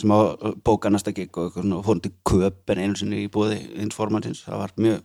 [0.00, 3.24] sem á uh, bóka næsta gig og, eitthvað svona, og fórum til köpen einu sinni
[3.26, 5.02] í búði eins formansins, það var mjög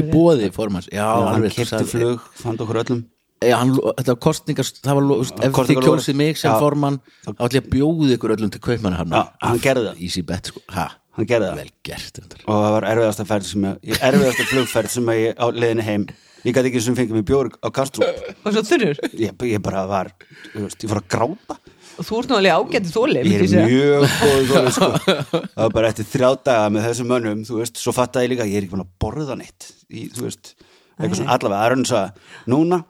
[0.00, 3.04] í bóði formans já, hann alveg, kefti sagði- flug, fand okkur öllum.
[3.44, 6.56] Já, hann, þetta var kostningar, það var, veist, ef þið kjósið mig sem Já.
[6.56, 9.98] formann þá ætla ég að bjóða ykkur öllum til kaupmanna hann Já, hann gerði það.
[10.06, 10.86] Easy bet, sko, ha,
[11.16, 11.60] hann gerði það.
[11.60, 15.86] Vel gert og það var erfiðasta ferð sem ég, erfiðasta flugferð sem ég á leiðinni
[15.86, 16.06] heim.
[16.46, 19.00] Ég gæti ekki sem fengið mér bjór á Kastrup Og svo þurrur?
[19.18, 20.12] Ég, ég bara var,
[20.52, 21.56] þú veist, ég fór að gráta.
[21.96, 24.88] Og þú ert nú alveg ágætti þóli ég er mjög góð góð sko.
[25.56, 28.46] það var bara eftir þrjá daga með þessum mönnum þú veist, svo fattaði ég líka,
[28.46, 30.52] ég er ekki búin að borða neitt í, þú veist,
[30.98, 31.72] eitthvað svona allavega.
[31.72, 32.82] Hann að núna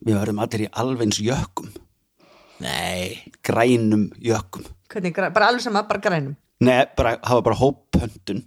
[0.00, 1.70] við verðum allir í alveins jökkum.
[2.64, 4.66] Nei, grænum jökkum.
[4.90, 8.44] Hvernig, bara alveg sama, bara grænum Nei, bara, hafa bara hóppöndun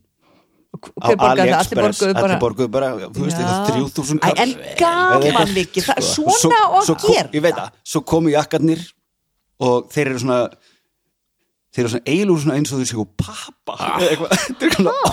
[0.69, 1.23] Og á það?
[1.33, 6.59] AliExpress allir borguðu bara, þú veist, eitthvað 3000 Æ, En gaman Viki, það er svona
[6.77, 7.29] og gera.
[7.33, 8.83] ég veit það, svo komu jakkarnir
[9.65, 10.41] og þeir eru svona
[11.69, 13.75] þeir eru svona eiginlega svona eins og þau séu pappa.
[13.77, 13.97] Ah.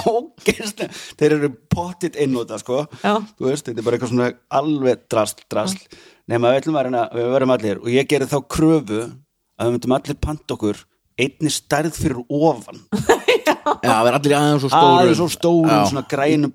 [0.12, 0.88] ógeðslega
[1.20, 2.84] þeir eru pottit einnóta sko.
[3.02, 3.16] Já.
[3.36, 4.30] þú veist, þetta er bara eitthvað svona
[4.60, 5.80] alveg drasl, drasl.
[6.26, 7.80] Nema við verum allir.
[7.82, 10.80] Og ég gerði þá kröfu að við myndum allir panta okkur
[11.18, 12.80] einni stærð fyrir ofan.
[13.86, 14.96] Já, það er allir aðeins svo stórum.
[15.00, 16.50] Aðeins svo stórum, Já, svona grænum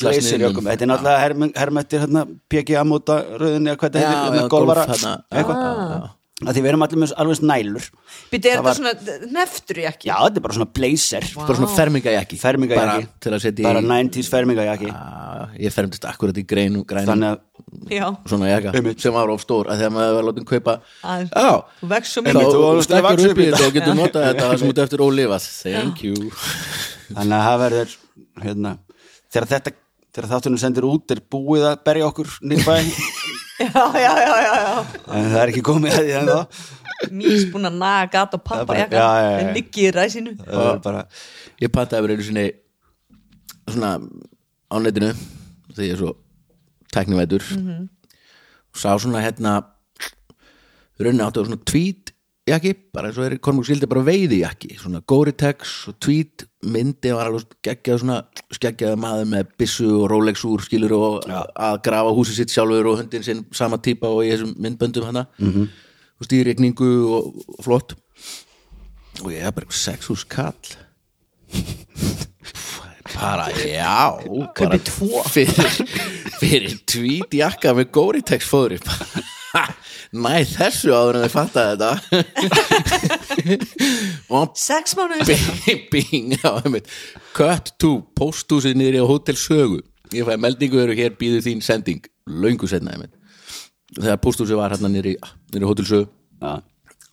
[0.45, 0.67] jökum.
[0.71, 4.49] þetta er náttúrulega herm- hermettir hérna, PGA móta rauðinni eða hvað þetta heitir, já, hérna,
[4.53, 4.85] golfara.
[4.85, 5.13] golf, þarna.
[5.31, 6.09] eitthvað, já.
[6.41, 7.87] Að því við erum allir með alveg snælur
[8.31, 10.09] Býtti, er þetta svona neftur í ekki?
[10.09, 11.27] já, þetta er bara svona blazer.
[11.37, 16.07] Bara svona fermingajaki fermingajaki, bara til að setja bara í 90s fermingajaki Já, ég fermdist
[16.09, 19.03] akkurat í greinu, grænum þannig að Já, svona jaka Einmitt.
[19.03, 21.31] sem var of stór að þegar maður var látið kaupa Aðeins.
[21.31, 21.51] já,
[21.81, 24.71] þú vext svo mikið þú að vaxa upp í þetta og getur notað þetta sem
[24.73, 26.31] út eftir ólifað thank you.
[27.11, 27.95] Þannig að það verður
[28.41, 28.73] hérna,
[29.31, 29.75] þegar þetta
[30.11, 32.75] þegar þáttunum sendir út er búið að berja okkur nýrbæ
[33.61, 34.13] Já, já,
[34.45, 34.53] já,
[35.15, 36.39] en það er ekki komið að því en þá
[37.17, 38.95] Mís búin að naga gat og pappa bara- jakka.
[38.99, 39.37] já, já, já.
[39.41, 40.33] En liggi í ræsinu.
[40.45, 40.99] Það er bara
[41.63, 42.43] ég pantaði verið einu sinni
[43.71, 43.91] svona
[44.69, 45.09] á netinu
[45.71, 46.11] þegar ég er svo
[46.93, 47.47] tæknivætur.
[48.71, 49.55] Og sá svona hérna
[51.01, 52.10] raunin áttu á svona tweet
[52.49, 57.13] jakki, bara eins og er konmúk skildi bara veiði jakki, svona Gore-Tex og tweet myndi
[57.13, 58.17] var alveg geggjað svona
[58.53, 63.01] skeggjaði maður með byssu og Rolex úr skilur og að grafa húsið sitt sjálfur og
[63.01, 65.27] hundin sinn sama típa og í þessum myndböndum hana.
[65.37, 65.67] -hmm.
[66.19, 67.95] og stýrigningu og, og flott.
[69.21, 70.55] Og ég er bara sexhús kall
[73.15, 74.17] bara já
[74.59, 74.79] bara
[75.29, 75.69] fyrir,
[76.39, 78.79] fyrir tvít jakka með Gore-Tex fóðri
[80.11, 81.91] næ þessu áður en þau fattaði þetta.
[84.35, 86.89] Og Sex mánuði bing, bing einmitt.
[87.35, 89.79] cut to posthúsið niðri á Hotel Sögu.
[90.11, 93.15] Ég fæði meldingu eru hér býðu þín sending löngu setna einmitt.
[93.95, 95.15] þegar posthúsið var hérna niðri,
[95.53, 96.09] niðri á Hotel Sögu.
[96.41, 96.53] Já,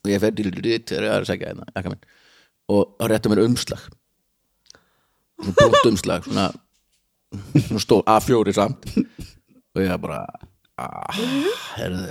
[0.03, 1.99] og ég fer til þegar ég að segja hérna
[2.69, 3.85] og það réttu mér umslag.
[5.39, 6.49] Svona brúnt umslag svona,
[7.55, 8.91] svona stór A4 samt.
[9.77, 10.25] Og ég bara
[10.83, 11.23] ah,
[11.79, 12.11] herðu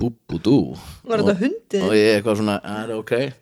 [0.00, 0.76] búbúdú.
[1.04, 1.82] Var þetta hundið?
[1.88, 3.32] og ég eitthvað svona, "Ah, er það ok?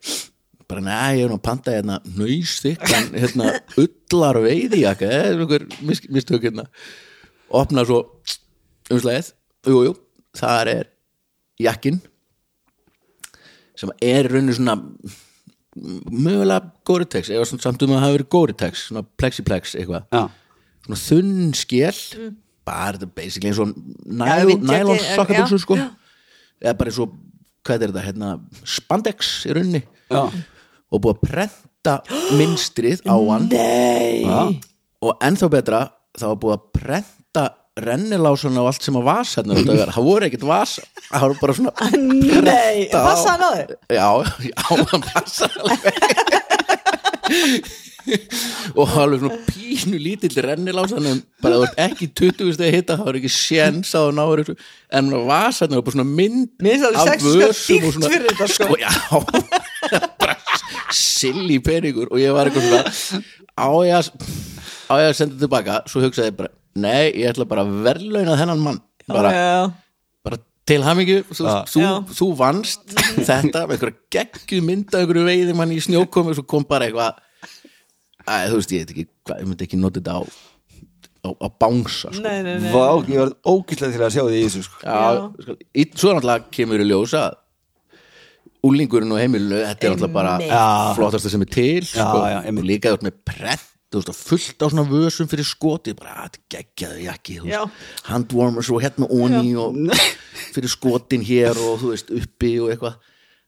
[0.68, 5.66] Bara neða, ég er nú að panta hérna nöys þykkan, hérna ullar veiðijakka, eða einhver
[5.82, 6.66] mis- mistök hérna.
[7.50, 8.00] Opna svo
[8.90, 9.32] umslagið,
[9.66, 9.96] jú, jú
[10.36, 10.84] þar er
[11.60, 12.00] jakkin
[13.76, 14.74] sem er í rauninni svona
[15.76, 20.06] mögulega Gore-Tex eða svona samt um að hafa verið Gore-Tex svona plexiplex eitthvað.
[20.12, 20.30] Já,
[20.86, 22.32] svona þunn skél
[22.66, 24.26] bara þetta basically eins og Mm.
[24.26, 25.76] Já, vindjakki, nælon já, sokkabuksu sko.
[25.76, 25.90] já.
[26.62, 27.12] Eða bara og,
[27.66, 28.28] hvað er þetta hérna,
[28.76, 29.82] spandex í rauninni.
[30.12, 30.22] Já,
[30.86, 31.94] og búið að prenta
[32.38, 33.46] mynstrið á hann.
[33.50, 34.60] Nei.
[35.04, 35.80] Og ennþá betra
[36.16, 37.44] það var búið að prenta
[37.76, 40.82] rennilásan á allt sem að vasa hérna út að vera, það voru ekkert vasa.
[41.10, 43.68] Það voru bara svona Nei, prenta á- passa hann á þig.
[43.92, 44.08] Já,
[44.46, 45.84] já, það passa alveg
[48.78, 53.08] og alveg svona pínu lítill rennilásan en bara þú ert ekki 20 stegi hitta það
[53.10, 54.56] var ekki séns á að ná þessu.
[55.00, 58.12] En vasarnir var bara svona mynd Mér finnst alveg af sex skall vösum og svona-
[58.12, 58.78] fyrir þetta, sko.
[58.80, 58.90] já,
[60.22, 60.36] bara
[60.94, 62.10] silly peningur.
[62.12, 63.22] Og ég var eitthvað svona
[63.56, 64.12] á ég að
[64.96, 65.80] að senda tilbaka?
[65.90, 68.80] Svo hugsaði ég bara, nei, ég ætla bara að verðlauna þennan mann.
[69.10, 69.32] Bara,
[70.26, 71.22] bara til hamingju.
[71.30, 71.92] Þú, þú, Já.
[72.18, 76.66] þú vannst þetta með einhverja geggju mynda einhverju veiði mann í snjókomi og svo kom
[76.68, 77.22] bara eitthvað
[78.26, 80.20] Æ, þú veist, ég veit ekki, hvað, ég myndi ekki nota þetta á
[81.26, 82.22] á, á bánsa sko.
[82.22, 84.80] nei, nei, nei Vá, ég var ógæslega til að sjá því í þessu sko.
[84.82, 85.00] Já,
[85.44, 87.36] sko, í, svo náttúrulega kemur í ljós að
[88.66, 90.50] úlingurinn og heimilinu þetta er náttúrulega bara Einmitt.
[90.50, 90.94] Já.
[90.98, 92.20] flottasta sem er til sko.
[92.26, 92.62] Já, einmitt.
[92.64, 95.94] og líka þú ert með prent þú veist, og fullt á svona vösum fyrir skoti
[95.94, 97.60] bara, "Ah, þetta geggjaðu jakki þú Já.
[97.62, 99.74] veist, handwarmers og hérna onni og
[100.54, 102.96] fyrir skotin hér og þú veist, uppi og eitthvað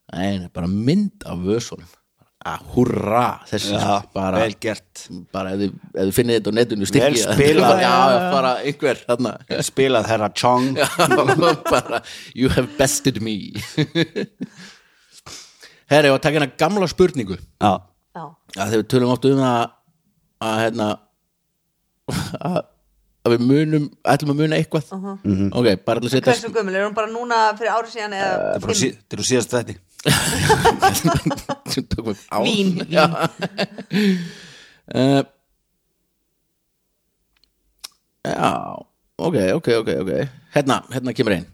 [0.08, 1.84] Nei, nei, bara mynd af vösunum
[2.48, 5.02] að hurra þessi Já, bara, vel gert.
[5.34, 7.80] bara ef þið, finnið þetta á netinu stykki Vel spilað.
[7.86, 9.32] já, já, bara einhver þarna.
[9.68, 10.70] Spilað herra Chong.
[11.72, 12.00] Bara,
[12.34, 13.36] you have bested me.
[15.88, 17.36] Herri, að taka hérna gamla spurningu.
[17.62, 17.70] Já,
[18.18, 18.24] Já,
[18.58, 19.60] að þegar við tölum oft um það
[20.48, 20.88] að hérna
[22.08, 22.58] að,
[23.24, 24.90] að við munum ætlum að muna eitthvað.
[24.92, 28.30] Ok, bara til að setja hversu gömul, er hún bara núna fyrir ári síðan eða
[28.34, 28.92] þetta er bara sí-
[29.48, 32.38] þetta þetta Tökum við á.
[32.44, 32.88] Vín, vín.
[34.88, 35.20] Eh,
[38.24, 38.80] já
[39.20, 40.12] ok, ok, ok, ok.
[40.54, 41.44] Hérna, hérna kemur einn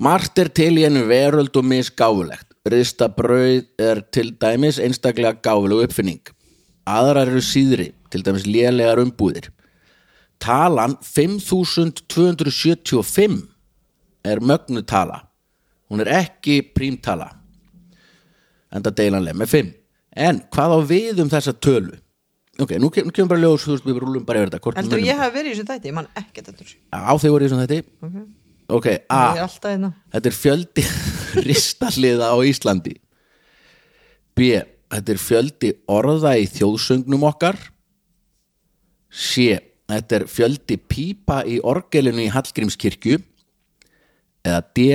[0.00, 2.48] Margt er til í einu veröld og misgáfulegt.
[2.72, 6.24] Rista brauð er til dæmis einstaklega gáfuleg uppfinning.
[6.88, 9.52] Aðrar eru síðri, til dæmis lélegar umbúðir.
[10.40, 13.44] Talan 5275
[14.24, 15.31] er mögnutala
[15.92, 17.28] Hún er ekki prímtala.
[18.72, 19.72] Enda deilanlega með 5
[20.16, 21.94] En hvað á við um þessa tölu?
[22.60, 25.16] Ok, nú kem- nú kemur bara ljós, veist, við rúlum bara yfir þetta heldur ég
[25.16, 26.76] hafi verið í þessum þætti, ég man eftir þessu.
[26.92, 28.26] Á þeir voru í svona þetta
[28.72, 29.34] Ok, A.
[29.36, 29.88] er alltaf hérna.
[30.12, 30.84] Þetta er fjöldi
[31.48, 32.94] ristahliða á Íslandi.
[34.36, 34.40] B.
[34.92, 37.56] Þetta er fjöldi orða í þjóðsöngnum okkar.
[39.10, 39.58] C.
[39.88, 43.18] Þetta er fjöldi pípa í orgelinu í Hallgrímskirkju.
[44.44, 44.86] Eða D.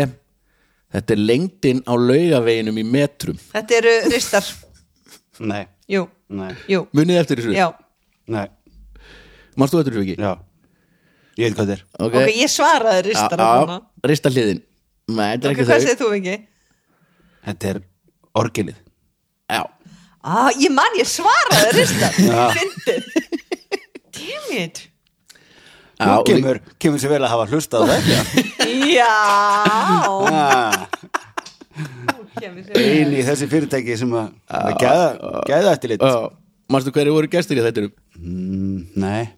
[0.96, 3.40] Þetta er lengdin á laugaveginum í metrum.
[3.52, 4.46] Þetta eru ristar,
[5.38, 6.86] Nei, jú, nei, jú.
[6.98, 7.54] Munið eftir þessu?
[7.54, 7.68] já,
[8.34, 8.48] nei,
[9.60, 10.16] Manstu eftir þessu ekki?
[10.24, 10.32] já.
[11.38, 11.84] Ég veit hvað þetta er.
[12.02, 14.62] Ok, ok, ég svaraði ristar Já, okay, já, ristahliðin
[15.08, 15.86] Nei, þetta er ok, ekki hvað þau.
[15.86, 16.38] segir þú ekki?
[17.48, 17.78] Þetta er
[18.42, 18.80] orgelið.
[19.48, 19.62] Já,
[20.28, 22.18] ah, ég man, ég svaraði ristar.
[22.58, 23.12] Fyndið.
[24.18, 24.82] Damn it
[25.98, 28.10] Nú og- kemur, kemur sér vel að hafa hlustað á þetta
[28.94, 29.14] já.
[30.30, 30.88] Ah.
[32.38, 36.30] Einu í þessi fyrirtæki sem að að gæða, eftir lit Já,
[36.70, 37.92] Manstu hverju voru gestir í þættinum?
[38.20, 39.30] mm, Nei.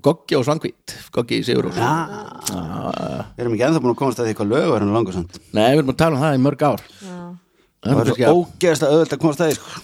[0.00, 0.94] Goggi og Svangvít.
[1.12, 4.84] Goggi Sigur og Við erum ekki ennþá búin að komast að því hvað lög er
[4.84, 5.36] hann langur samt.
[5.52, 6.84] Nei, við erum að tala um það í mörg ár.
[7.00, 9.82] Það Það er svo að ógeðslega auðvöld að komast að því sko.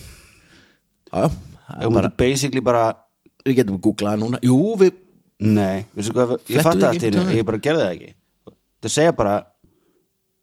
[1.12, 1.28] Já, já,
[1.66, 2.84] það Ég er bara, basically bara
[3.46, 4.40] Við getum að googla það núna.
[4.42, 4.96] Jú, við
[5.44, 7.34] Nei, veistu hvað, ég fatt upp hennu, tölvunni?
[7.36, 8.12] ég bara gerði það ekki.
[8.86, 9.34] Það segja bara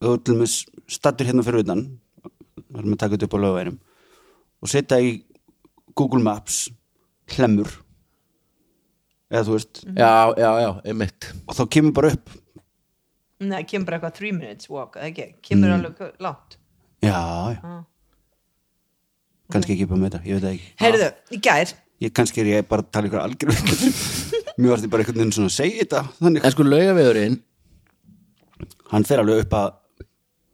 [0.04, 0.52] þú til með
[0.94, 1.82] stattur hérna fyrir utan
[2.74, 3.78] við erum að taka þetta upp á lögveinum
[4.64, 5.14] og setja í
[5.98, 6.60] Google Maps
[7.34, 7.70] hlemmur
[9.34, 9.82] eða þú veist.
[9.98, 11.30] Já, já, já, einmitt.
[11.50, 12.30] Og þá kemur bara upp.
[13.44, 15.80] Nei, kemur bara eitthvað 3 minutes walk, ekki, kemur Mm.
[15.80, 16.58] alveg langt.
[17.02, 17.18] Já,
[17.58, 17.86] já.
[19.54, 20.70] Kannski ekki upp að með þetta, ég veit það ekki.
[20.84, 23.52] Heyrðu, í gær ég, kannski er ég bara að tala ykkur algjör
[24.58, 27.40] mér varst ég bara einhvern veginn svona að segja þetta þannig, En sko laugaveðurinn
[28.94, 29.70] hann fer alveg upp að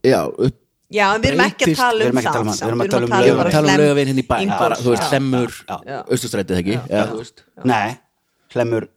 [0.07, 0.57] Já, upp
[0.89, 2.55] Já, en við erum ekki að tala við um erum ekki að það tala um
[2.59, 4.29] við erum að tala um Ég var bara að tala um Hlemm, laugaveginn hérna í
[4.29, 4.37] bæ.
[4.45, 5.59] Ingólfs, bara, Þú veist,
[5.89, 5.97] já.
[6.15, 6.77] Östustrætið ekki?
[6.89, 7.43] Já, þú veist.
[7.69, 7.89] Nei,
[8.55, 8.87] hlemmur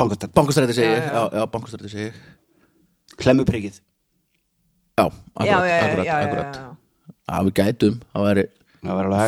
[0.00, 1.04] bankastætt, Bankastrætið segi ég.
[1.06, 2.16] Já, já, bankastrætið segi ég.
[3.22, 3.76] Hlemmuprikið
[4.94, 6.58] Já, akkurat, akkurat,
[7.28, 8.44] já, við gætum, það væri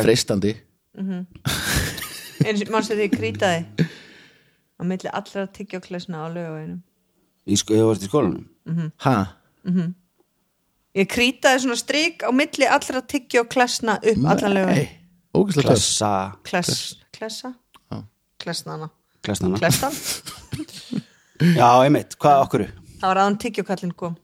[0.05, 0.53] freistandi.
[2.47, 3.87] Eins og mannstu því krýtaði
[4.77, 6.81] á milli allra tyggjóklesna á lögaveginum
[7.47, 8.45] í sko, ég varst í skólanum?
[9.05, 9.15] Ha?
[10.97, 14.87] ég krýtaði svona strik á milli allra tyggjóklesna upp allan Nei,
[15.37, 15.77] ógæslega töff.
[15.77, 16.11] Klessa,
[16.43, 17.53] Kless, klessa?
[17.91, 18.01] Já.
[18.43, 18.89] klesnana,
[19.23, 19.93] klessnana klessan?
[21.59, 22.63] Já, einmitt, hvað okkur?
[22.97, 24.15] Það var aðan tyggjókallin kom.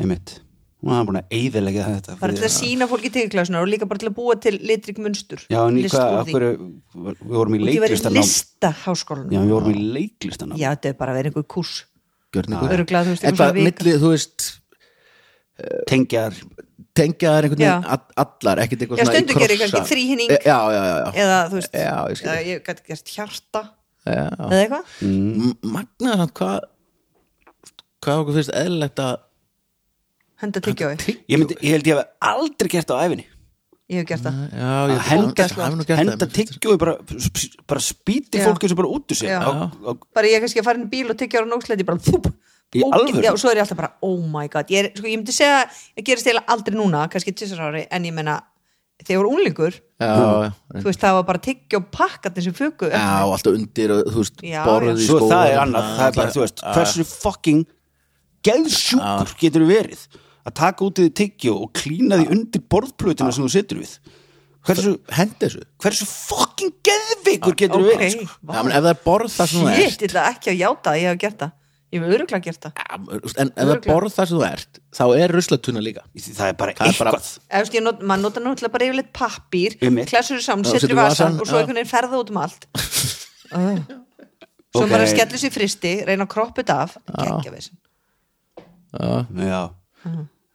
[0.00, 0.38] Einmitt,
[0.78, 3.98] hún hafði búin að eyðilegja þetta bara til að sína fólki tyggjóklesna og líka bara
[4.04, 7.66] til að búa til litrik munstur já, en í hvað, okkur við vorum í og
[7.66, 11.32] því verið leiklistanám listaháskólanum já, við vorum í leiklistanám já, þetta er bara að vera
[11.32, 11.48] einhver
[12.28, 13.84] Gjörningur Örugglega, þú veist, En eitthvað hvað, svona vika.
[13.84, 14.46] milli, þú veist
[15.88, 16.34] tengjar,
[16.98, 19.80] tengja þær einhvern veginn all- allar, ekkert eitthvað svona í gerir krossa.
[19.80, 20.28] kannski.
[20.28, 21.12] E- Já, já, já, já.
[21.24, 22.28] eða þú veist Já, ég skil.
[22.28, 23.62] eða ég gæti gert hjarta
[24.06, 24.26] já.
[24.28, 25.56] eða eitthvað Mm.
[25.62, 26.60] Magnaður hann, hvað
[28.04, 29.16] hvað okkur finnst eðlilegt að
[30.42, 30.94] henda tyggjói,
[31.28, 33.26] ég, myndi, ég held ég hef aldrei gert það á æfinni
[33.88, 34.40] ég hef gert það.
[34.52, 36.34] Já, ég að henda, henda það.
[36.36, 36.98] tyggjói bara,
[37.70, 38.44] bara spýti Já.
[38.44, 39.32] fólki sem bara út úr sér.
[39.32, 39.40] Já.
[39.40, 41.88] á, á, bara ég er kannski að fara inn í bíl og tyggja ára nógsleiti
[41.88, 44.68] bara þúp og svo er ég alltaf bara, oh my god.
[44.68, 45.64] Ég, er, sko, ég myndi segja,
[45.96, 48.36] ég gerist eiginlega aldrei núna kannski tvisar ári, en ég menna
[48.98, 52.54] þegar ég var unglingur já, já, þú veist, það var bara tyggja og pakkat sem
[52.56, 56.08] fugu já, alltaf undir og, þú veist, borðið í svo skólanum það er annað, það
[56.08, 57.62] er bara, þú veist hversu fucking
[58.48, 60.02] geðsjúkur getur þú verið
[60.48, 63.92] að taka út í því tyggjó og klína því undir borðplötuna sem þú situr við.
[64.68, 65.62] Hversu, hendi þessu?
[65.80, 68.26] Hversu fucking geðveikur getur þú ok, verið sko?
[68.28, 70.58] já, menn, ef það er borð það sem þú shit, ert ég ætla ekki að
[70.64, 71.54] játa að ég hef gert það.
[71.88, 72.72] Ég hef öruglega gert það.
[72.82, 75.84] Já, þú veist, en ef það er borð það sem þú ert þá er ruslatuna
[75.86, 76.02] líka.
[76.26, 77.30] Það er bara Það er bara- eitthvað.
[77.48, 80.10] Eða, veist, ég not, maður notar náttúrulega bara yfirleitt pappír Einmitt.
[80.12, 82.68] klessur saman, setur setur í í vasan og svo einhvern veginn ferða út um allt.
[84.68, 86.98] Svo bara að skella sér í fristi reyna að þetta af.
[87.08, 87.70] Geggja við
[89.48, 89.62] já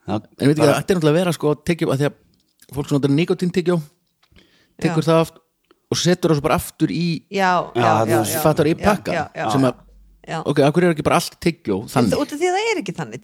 [0.08, 2.88] En veit ekki, bara- það ætti náttúrulega að vera sko tyggjum, að því að fólk
[2.90, 3.78] sem notar nikotín tyggjó
[4.84, 5.36] tekur það aft
[5.94, 9.68] og setur það svo bara aftur í já, já, Já, já, fattar í pakka sem
[9.70, 9.76] að,
[10.28, 10.40] já.
[10.44, 12.96] ok, akkur er ekki bara allt tyggjó þannig, út af því að það er ekki
[12.98, 13.22] þannig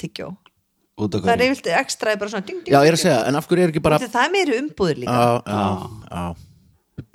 [1.00, 1.52] af það er hverju?
[1.56, 3.72] yfirleitt ekstra bara svona ding, ding, já, ég er að segja, en af hverju er
[3.74, 5.16] ekki bara af það er meiri umbúðir líka.
[5.16, 6.24] Já, já,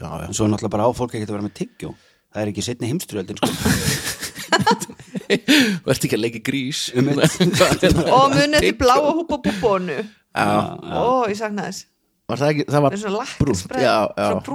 [0.01, 1.91] já, svo er náttúrulega bara á fólk ekki að vera með tyggjó
[2.35, 3.49] það er ekki setni heimstyrjöldin sko.
[5.31, 6.81] ert ekki að í grís.
[8.19, 9.99] Og munið til bláa húpa búbónu.
[10.35, 10.49] Já,
[10.81, 11.87] ó, ég sakna þess.
[12.31, 12.97] Var það ekki, það var
[13.39, 13.65] brúnt.
[13.75, 14.47] Já, já, sagt.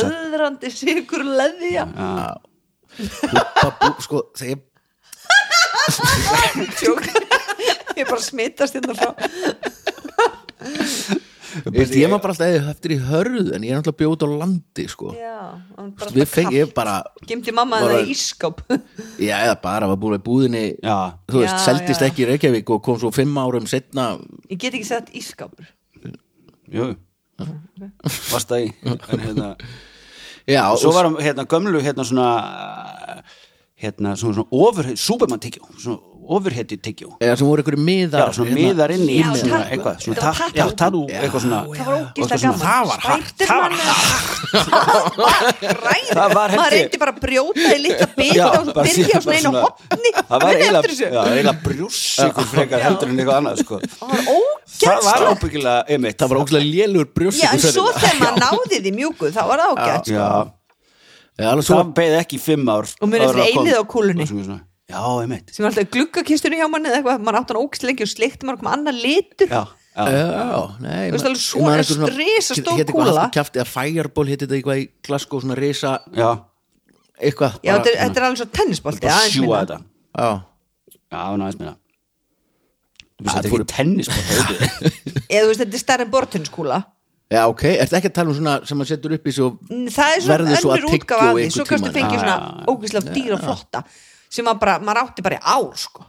[0.00, 1.84] löðrandi sigur leðja.
[2.94, 4.62] Búbba, bú, sko, þegar
[7.98, 9.10] ég bara smittast hérna frá
[11.74, 14.28] ég, ég maður bara alltaf eða eftir í hörð en ég er náttúrulega bjóð á
[14.42, 15.12] landi sko.
[15.14, 15.34] já,
[15.78, 16.94] hann bara við fengi ég bara
[17.30, 18.60] gemdi mamma Bara- það í ískáp
[19.20, 20.96] já, eða bara var búin í búðinni já,
[21.30, 22.08] þú veist, Já, seldist já.
[22.10, 24.08] ekki í Reykjavík og kom svo fimm árum setna
[24.50, 25.66] ég get ekki sett ískápur
[26.74, 26.94] jú.
[28.30, 29.48] Varst það í en hérna
[30.46, 32.28] já, og svo og- var hann hérna gömlu hérna svona
[33.84, 38.32] hérna svona, svona ofurheit, superman tyggjó svona ofurheiti tyggjó eða sem voru einhverju miðar já,
[38.38, 39.60] svona miðar inn í Já, svona
[40.14, 41.04] tattoo.
[41.10, 41.84] eitthvað það
[42.44, 43.36] var gaman það var hart,
[46.14, 49.20] það var var maður reyndi bara að brjóta í litla bita Já, og byrja á
[49.24, 53.80] svona einu hotni það var eiginlega brjúss ykkur frekar heldur en eitthvað annað sko.
[54.80, 55.18] það var
[55.88, 59.42] einmitt það var ógæslega lélur brjóst já, en svo þegar maður náði því mjúku þá
[59.48, 60.14] var það ágætt sko.
[60.14, 60.28] já,
[61.38, 64.26] já, alveg svo það beði ekki fimm ár Og munið áður eftir eilífið á kúlunni.
[64.84, 65.50] Svona- já, einmitt.
[65.54, 68.42] Sem var alltaf gluggakistunni hjá manni eða eitthvað, mann átt hann ógæst lengi og slikt
[68.44, 69.48] maður kom annar litur.
[69.48, 69.64] Já,
[69.96, 73.30] já, Já, nei Þú veist, alveg svona er hét eitthvað kúla.
[73.32, 76.30] kjafti að Fireball hétt þetta eitthvað í Glasgow svona risa já,
[77.22, 77.60] eitthvað.
[77.64, 79.64] Já, þetta er, þetta er alveg svo tennisbolti bara aðeins sjúa minna.
[79.64, 79.78] þetta.
[80.18, 80.30] Já,
[81.14, 81.76] já, náðist minna.
[83.14, 84.26] Þú Það veist, þetta er fóru- ekki tennisbótt
[85.30, 86.78] eða þú veist, þetta er stærri en bortinskúla
[87.34, 90.10] já, ok, ertu ekki að tala um svona sem maður setur upp í svo það
[90.10, 91.44] er svona Verður svo að önnur tyggja útgáfa af því.
[91.44, 91.94] einhvern svo kannski tímann.
[91.94, 92.66] fengið Já, svona já, já.
[92.74, 93.84] ógæslega dýra og flotta
[94.34, 96.06] sem maður bara, maður átti bara í ár sko.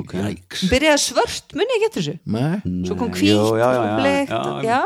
[0.00, 2.18] ok, Jæks byrjaði svört, muni ekki eftir þessu?
[2.34, 3.68] Nei, svo kom já, og já,
[4.00, 4.80] bleikt já, og- já.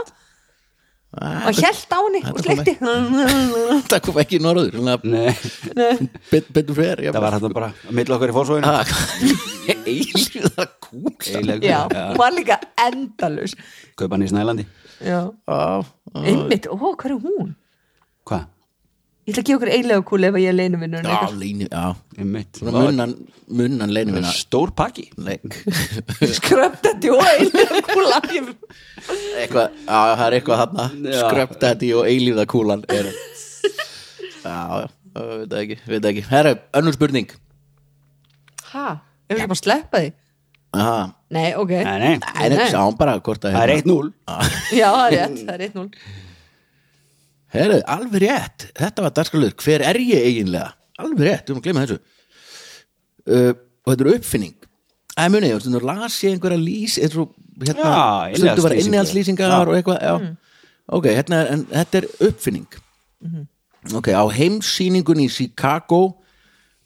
[1.49, 2.75] og hjælt á henni og sleikti
[3.91, 4.75] það kom ekki í norður
[6.53, 8.85] betur fer það var þetta bara að milla okkur í fórsvöginu Ah,
[9.89, 11.15] eilíða kúl.
[11.25, 13.55] Eiginlega já, hún var líka endalus
[13.97, 14.65] kaupa hann í Snælandi.
[15.05, 15.19] Já,
[16.19, 17.51] einmitt, ó, hvað er hún?
[18.29, 18.45] hvað,
[19.29, 21.83] Ég ætla að gefa okkur einlega kúl ef ég er leinuvinnur Já, leinu, já.
[22.64, 23.11] Munnan,
[23.53, 25.05] munnan leinuvinna Stór pakki.
[26.33, 33.11] Skröptætti og einlega kúla Eitthvað, já, það er eitthvað hann Skröptætti og einlega kúlan er.
[34.47, 36.22] Já, já, veit ekki, veit ekki.
[36.31, 37.29] Herru, önnur spurning.
[38.70, 38.87] Hæ,
[39.29, 40.09] ef við erum að sleppa því?
[40.79, 40.97] Aha.
[41.37, 41.74] Nei, ok.
[41.85, 42.70] Nei, nei, nei, nei.
[42.72, 45.87] Sá bara hvort að Það er hérna- 1-0 Já, það er 1-0
[47.55, 50.73] Herru, alveg rétt, þetta var darskalöður, hver er ég eiginlega?
[51.01, 51.99] Alveg rétt, við erum að glemja þessu.
[53.29, 53.53] Uh,
[53.85, 54.57] og þetta er uppfinning.
[55.15, 57.33] Það er munið, ég var að lasi einhverja lís, eins og
[57.65, 57.93] hérna,
[58.37, 60.15] stundu var innihaldslýsingar og eitthvað, já.
[60.21, 60.37] Mm.
[60.99, 62.69] Ok, hérna, en þetta er uppfinning.
[63.25, 63.49] Mm -hmm.
[63.99, 66.19] Ok, á heimsýningun í Chicago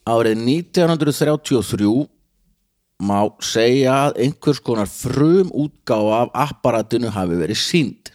[0.06, 0.38] árið
[0.70, 2.06] 1933
[3.02, 8.12] má segja að einhvers konar frum útgáð af apparatinu hafi verið sínd.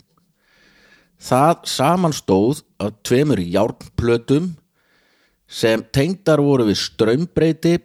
[1.17, 4.51] Það samanstóð af tveimur járnplötum
[5.47, 7.77] sem tengdar voru við strömbreyti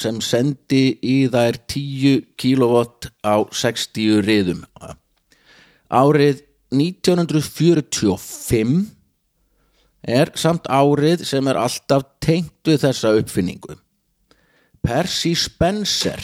[0.00, 4.64] sem sendi í þær 10 kilowatt á 60 riðum.
[5.90, 8.86] Árið 1945
[10.06, 13.74] er samt árið sem er alltaf tengt við þessa uppfinningu.
[14.80, 16.22] Percy Spencer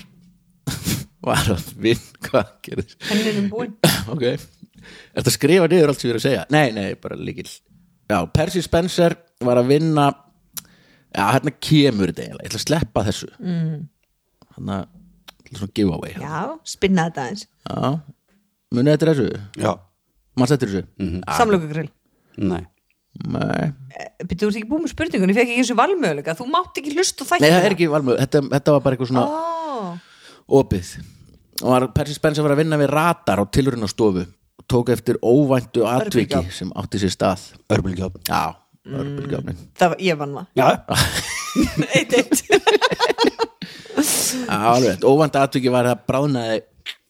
[1.27, 2.97] var að vinn, hvað gerðist?
[3.11, 3.73] henninum búin
[4.13, 4.41] ok Er
[5.17, 6.45] þetta skrifa niður allt sem ég er að segja?
[6.55, 7.49] Nei, nei, bara líkil
[8.07, 10.11] Já, Percy Spencer var að vinna
[11.17, 12.45] Já, hérna kemur þetta eiginlega.
[12.45, 13.29] Ég ætla að sleppa þessu.
[13.41, 13.77] Mm.
[14.57, 14.79] Hérna,
[15.55, 17.91] svona giveaway Já, já, spinna þetta eins já.
[18.75, 19.27] munið þetta þessu?
[19.63, 19.73] Já,
[20.37, 20.89] maður settir þessu?
[21.01, 21.21] Mhm.
[21.39, 21.91] samlokugrill
[22.37, 22.65] Nei,
[23.33, 23.69] Nei.
[24.29, 26.35] Býttu, þú ert ekki búið með spurningun, ég fekk ekki eins og valmöguleika.
[26.37, 27.47] Þú mátt ekki hlusta á þættina.
[27.47, 29.95] Nei, það er ekki valmöð, þetta, þetta var bara eitthvað svona oh.
[30.59, 30.91] opið.
[31.65, 34.27] Og Percy Spencer var að vinna við radar á tilurinnarstofu
[34.71, 36.55] tók eftir óvæntu atviki Örbylgjuofn.
[36.59, 37.45] sem átti sér stað.
[37.73, 38.43] Örbulgjóð Já,
[38.87, 40.47] örbylgjáfnin það var, ég vann það.
[40.57, 40.69] Já,
[41.97, 42.43] eitt, eitt
[44.47, 45.05] Já, alveg, rétt.
[45.09, 46.61] óvænt atviki var að bráðnaði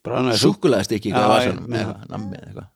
[0.07, 1.83] bráðnaði sú súkulaðist ekki Já, var ég meina.
[1.83, 2.71] eða nammi eða eitthvað.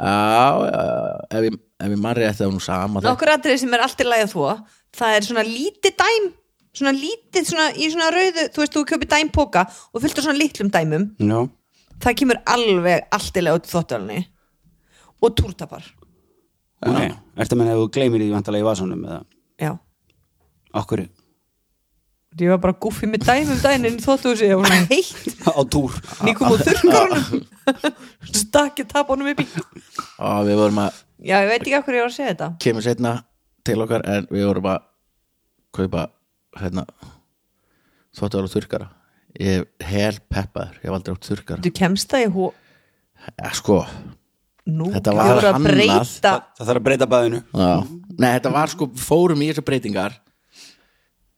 [0.00, 3.58] Já, já, já, ef ég, ef ég manri eftir það nú sama það nokkur atrið
[3.62, 4.46] sem er allt í lagi að þvó
[5.00, 6.28] það er svona lítið dæm
[6.80, 10.70] svona lítið, svona í svona rauðu þú veist, þú köpir dæmpoka og fylgta svona litlum
[10.72, 11.06] dæmum.
[11.18, 11.40] Já,
[12.00, 14.18] það kemur alveg allt í lagi út í þóttalni
[15.20, 15.86] og túrtapar.
[16.80, 17.00] Ok
[17.40, 19.22] Ertu að menna ef þú gleymir því vantalega í vasanum eða?
[19.60, 19.72] Já,
[20.80, 21.04] okkur
[22.38, 25.40] ég var bara guffið með dæmum dænin í þóttuhúsi, ég var svona heitt.
[25.50, 25.96] Á túr.
[26.22, 27.40] Ný kom á þurrkarunum.
[28.30, 29.46] Stakki tapunum upp í.
[30.22, 32.50] Og við vorum að já, ég veit ekki okkur ég var að segja þetta.
[32.62, 33.14] Kemur setna
[33.66, 34.86] til okkar en við vorum að
[35.74, 36.06] kaupa
[36.60, 36.86] hérna
[38.14, 38.88] þvóttar og þurrkara
[39.38, 42.48] ég er hel peppaður, ég hef aldrei átt þurrkara þú kemst það í hú
[43.36, 43.76] ja, sko,
[44.70, 45.74] nú, Þetta var voru að hannað.
[45.76, 46.32] breyta.
[46.56, 47.40] Það þarf að breyta baðinu.
[47.52, 47.70] Já.
[48.20, 50.16] Nei, þetta var sko, fórum í þessar breytingar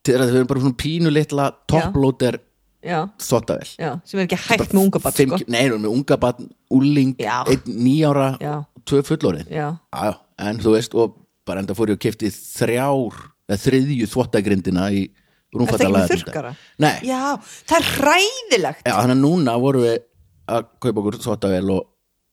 [0.02, 1.50] til að við erum bara svona pínu litla
[3.22, 5.50] þvóttavel já, sem er ekki hægt með unga Fimm- sko.
[5.54, 7.12] nei, með unga batn, úling
[7.70, 8.54] nýjára, Já.
[8.88, 9.02] tvö
[9.92, 10.10] já,
[10.42, 11.14] en þú veist, og
[11.46, 15.04] bara enda fór ég og kefti þrjár eða þriðju þvottagrindina í
[15.52, 16.54] er það ekki þurrkara?
[16.78, 17.20] nei, já,
[17.68, 19.98] það er hræðilegt Já, þannig að núna vorum við
[20.48, 21.86] að kaupa okkur þvottavél og,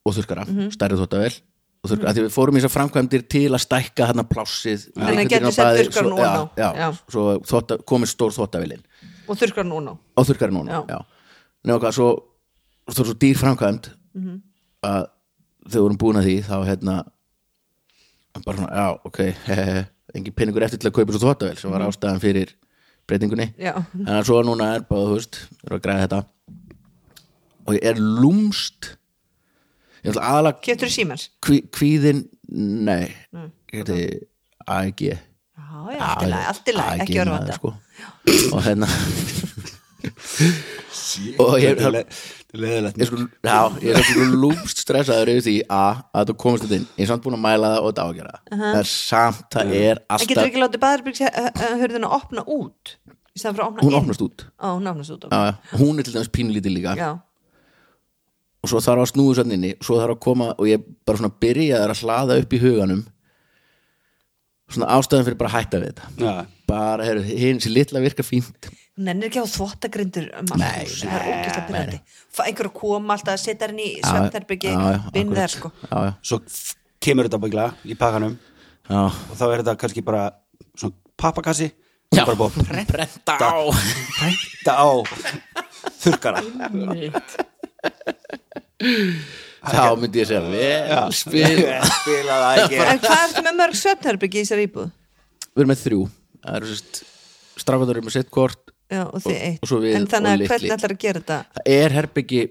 [0.05, 0.69] og þurrkara, Mhm.
[0.71, 1.35] stærri þvottavél
[1.83, 5.19] og þurrkara, mm því við fórum í þessar framkvæmdir til að stækka þarna plássið Þannig
[5.19, 6.49] að getur sett ofan á.
[6.57, 6.89] já, já, Já.
[7.11, 8.83] svo þvotta, komið stór þvottavélin
[9.29, 10.81] og þurrkar núna og þurrkara núna, Já.
[10.89, 10.99] já,
[11.63, 12.09] Nefnum hvað, svo
[12.89, 14.41] svo, svo dýr framkvæmd Mhm.
[14.83, 15.07] að
[15.69, 17.03] þegar við vorum búin að því þá hérna
[18.45, 19.19] bara svona, já, ok
[20.15, 22.53] engin pinningur eftir til að kaupa svo þvottavél sem var ástæðan fyrir
[23.09, 23.49] breytingunni.
[23.59, 23.73] Já,
[24.05, 26.21] en að svo núna er bara, þú veist, við erum að græða þetta.
[27.65, 28.93] Og ég er lúmst
[30.03, 32.21] ég ætla aðalega getur þú símans kví, kvíðin,
[32.87, 33.09] nei
[33.73, 33.99] ég heiti
[34.69, 35.17] AEG já,
[35.91, 37.57] já, allt í lagi, allt í lagi, ekki orða þetta.
[37.59, 37.69] sko.
[38.55, 38.89] og hérna
[41.43, 41.99] og ég er
[42.57, 46.35] Leðilegt ég er sko, já, ég er sko lúmst stressaður yfir því að, að þú
[46.41, 46.87] komast þetta inn.
[46.95, 49.43] Ég er samt búin að mæla það og þetta á að gera það er samt,
[49.53, 51.21] það er en getur alltaf ekki látið baðarbyggs
[51.83, 52.95] hörðin að opna út?
[53.29, 53.99] Í staðan fyrir að opna hún inn?
[53.99, 54.45] opnast út.
[54.57, 55.77] Á, hún opnast út, já.
[55.77, 56.95] hún er til dæmis pínlítið líka.
[56.97, 57.11] Já,
[58.59, 61.37] og svo þarf að snúðu sann inni svo þarf að koma og ég bara svona
[61.45, 63.05] byrjaði að hlaða upp í huganum.
[64.69, 66.09] Svona ástæðan fyrir bara að hætta við þetta.
[66.25, 66.33] Já,
[66.69, 68.69] bara, heyrðu, hinn sem litla virka fínt
[68.99, 71.99] nennir ekki á þvottagrindur um Nei, hús, það er ógæslega nei, byrjandi
[72.35, 74.75] fá einhver að koma alltaf að setja henni í svefnherbyggi
[75.15, 75.71] vinn þær sko.
[75.85, 76.39] Já, já, svo
[77.03, 78.35] kemur þetta byggla í pakkanum.
[78.89, 80.23] Já, og þá er þetta kannski bara
[80.73, 82.23] svona pappakassi já.
[82.23, 83.57] bara búið að brenda á.
[84.19, 84.89] Prenta á
[85.99, 86.43] þurrkara
[89.59, 91.59] þá myndi ég segja vel spil
[91.91, 94.91] spila það ekki en hvað ertu með mörg svefnherbyggi í þessari íbúð?
[95.53, 96.01] við erum með þrjú.
[96.39, 97.01] Það eru sérst
[97.59, 99.59] strákvæður eru með sitt kort já, og þið Og- eitt.
[99.63, 101.37] og svo við en og þannig að hvernig ætlar að gera þetta?
[101.59, 102.41] Það er herbyggi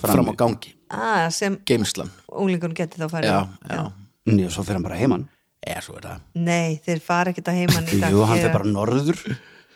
[0.00, 0.72] fram á gangi.
[0.90, 3.40] Ah, sem geimslan unglingun geti þá farið já,
[3.70, 3.84] já,
[4.30, 5.28] Ný, og svo fyrir hann bara heimann
[5.66, 6.20] eða svo er það.
[6.34, 8.10] Nei, þeir fara ekkert að heiman í dag.
[8.14, 9.20] Jú, hann fyrir bara norður.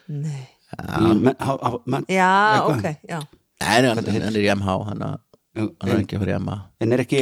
[0.08, 0.42] Nei.
[0.74, 2.30] í men, ha, ha, men, já,
[2.66, 3.20] ok, já.
[3.62, 6.56] Nei, hann, hann er í MH hann, hann er en, ekki að fara í MH
[6.82, 7.20] en er ekki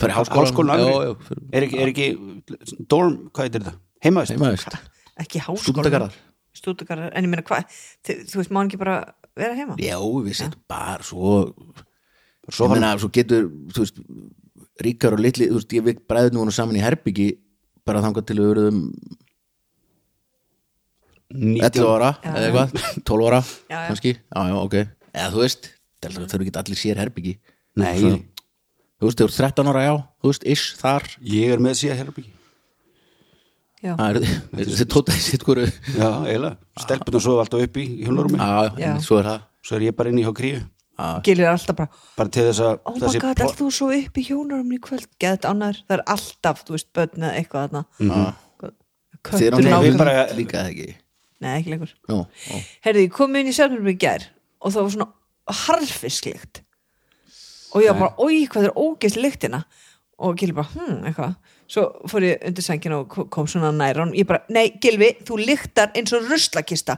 [0.00, 1.10] fyrir háskólan, háskólan já, Akureyri?
[1.10, 3.74] já, fyrir er ekki, er ekki dorm, hvað heitir þetta?
[4.06, 4.78] Heimaðist
[5.20, 6.08] ekki háskóla
[6.56, 7.66] Stúdentagarðar, en ég meina hvað
[8.06, 8.96] þú, veist, má hann ekki bara
[9.36, 9.76] vera heima?
[9.82, 11.36] Já, við setjum bara svo
[12.46, 13.96] Svo meina, svo getur, þú veist
[14.86, 17.30] ríkar og litli, þú veist, ég við bræði nú saman í herbyggi
[17.86, 18.80] bara þangað til við verðum
[21.36, 23.86] 11 ára, eða eitthvað 12 ára, Já, já.
[23.90, 24.12] kannski.
[24.14, 24.76] Já, já, ok,
[25.10, 25.68] eða þú veist
[26.06, 27.32] það þurfi ekki allir sér herbyggi.
[27.82, 28.12] Nei, Svo-
[29.00, 31.08] þú veist, þú ert 13 ára, já, þú veist, ish, þar.
[31.34, 32.30] Ég er með síðan herbyggi.
[32.30, 32.35] já,
[33.82, 38.96] það er, þið tótaði sitt hverju já, eiginlega, stelpunum svo alltaf upp í Já.
[39.04, 39.44] svo er það.
[39.66, 40.62] Svo er ég bara inn í hjá kríu.
[41.26, 44.16] Gilir alltaf bara bara til þess að oh my þessi god, er þú svo upp
[44.16, 45.08] í hjónarum í kvöld?
[45.20, 47.82] Geðt ánæður, það er alltaf, þú veist, börn eða eitthvað þarna.
[48.00, 48.70] Þið
[49.26, 50.88] köttur er nákvæm- náttúrulega bara- líka það ekki?
[51.44, 51.92] Nei, ekki lengur.
[52.08, 52.56] Nú, ó.
[52.86, 54.24] herðu, ég kom inn í sérnum í gær
[54.62, 55.08] og það var svona
[55.66, 56.62] harfisklikt
[57.74, 59.64] og ég var bara, oi, hvað er ógeðs lyktina
[60.18, 61.34] og Gilvi bara, hm, eitthvað.
[61.68, 65.10] Svo fór ég undir sængina og ko- kom svona nær hann, ég bara, nei, Gilvi,
[65.26, 66.96] þú lyktar eins og ruslakista.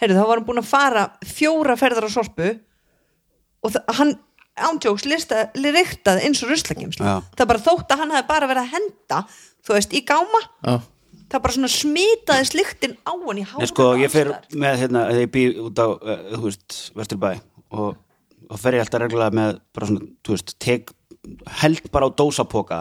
[0.00, 2.50] Herðu, þá var hann búin að fara fjóra ferðar á sorpu
[3.64, 4.14] og það, hann
[4.60, 7.20] ándjóks riktað eins og ruslageimslu Já.
[7.36, 9.20] það bara þótt að hann hefði bara verið að henda
[9.64, 10.40] þú veist, í gáma.
[10.66, 10.74] Já,
[11.30, 15.04] það bara svona smitaði sliktin á hann í hárun Nei, sko, ég fer með hérna,
[15.10, 17.32] þegar ég býr út á, uh, þú veist, Vesturbæ
[17.70, 17.96] og,
[18.50, 20.90] og fer ég alltaf reglulega með bara svona, þú veist, tek
[21.60, 22.80] held bara á dósapoka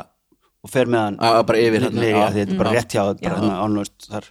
[0.64, 3.18] og fer með hann já, bara yfir hérna, því þetta er bara rétt hjá bara
[3.24, 3.36] Já.
[3.40, 4.22] hérna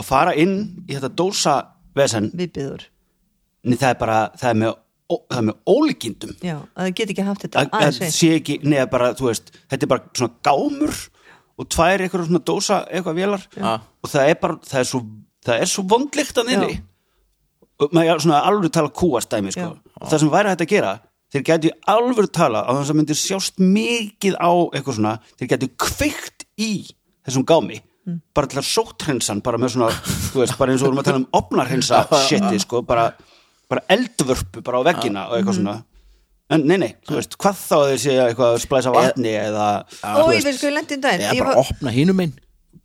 [0.00, 0.54] og fara inn
[0.88, 2.30] í þetta dósavesen.
[2.36, 2.86] Viðbyður
[3.60, 4.76] Nei, það er bara, það er með,
[5.12, 6.30] ó, það er með ólíkindum.
[6.40, 9.84] Já, að það get ekki haft þetta að sé ekki, neða bara, þú veist þetta
[9.84, 11.00] er bara svona gámur
[11.60, 13.44] og tvær eitthvað svona dósa eitthvað vélar.
[13.52, 13.74] Já.
[13.84, 15.02] og það er bara, það er svo
[15.44, 16.78] það er svo vondlikt að niðri
[17.80, 19.70] og maður er svona alveg tala kúastæmi sko.
[20.00, 20.94] Og það sem væri hægt að gera
[21.32, 25.14] þeir gætu alveg tala á þess að myndir sjást mikið á eitthvað svona.
[25.38, 26.72] Þeir gætu kveikt í
[27.26, 28.14] þessum gámi Mm.
[28.34, 29.90] bara til að sótrensan bara með svona,
[30.32, 31.98] þú veist, bara eins og við erum að tala um opnarhensa
[32.30, 33.10] shiti, sko, bara
[33.68, 35.74] bara eldvörpu bara á veggina og eitthvað svona.
[36.50, 39.66] En nei, nei, þú veist, hvað þá að þeir séu eitthvað að splæsa vatni eða
[39.84, 40.64] og þú ég veist.
[40.64, 41.26] ég lendi daginn.
[41.28, 42.32] Eða ég bara opna hínum einn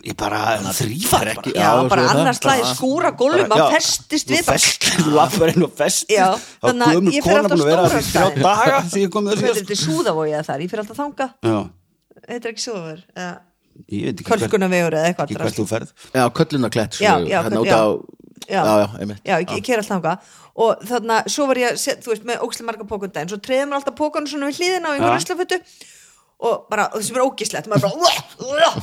[0.05, 0.39] ég bara
[0.77, 2.19] þrýfar ekki- já, Já, bara það.
[2.21, 4.43] annars slæði skúra gólfum Bara- að festist við
[5.55, 6.11] inn og festist.
[6.61, 8.45] Þannig að ég kona alltaf að stóra því þrjá staði.
[8.45, 11.27] daga því ég kom með þetta er súðavóið þar, ég fyrir alltaf þanga
[12.25, 13.33] þetta er ekki súðavóður eða
[13.91, 15.89] ég veit ekki hvert, kölkunavegur eða eitthvað ekki hvert þú ferð.
[16.15, 17.83] Já, köllunarklett Já, já, hérna köll- út á
[18.45, 18.61] já.
[18.61, 19.21] Já, já, einmitt.
[19.25, 20.17] Já, ég, ég ker alltaf þangað.
[20.55, 23.71] Og þannig að svo var ég, að þú veist, með ókslega marga pókundaginn, svo treðum
[23.73, 25.17] maður alltaf pókanu svona við hlýðina á einhver Já.
[26.43, 27.23] Og bara, og það sem er
[27.71, 27.91] bara,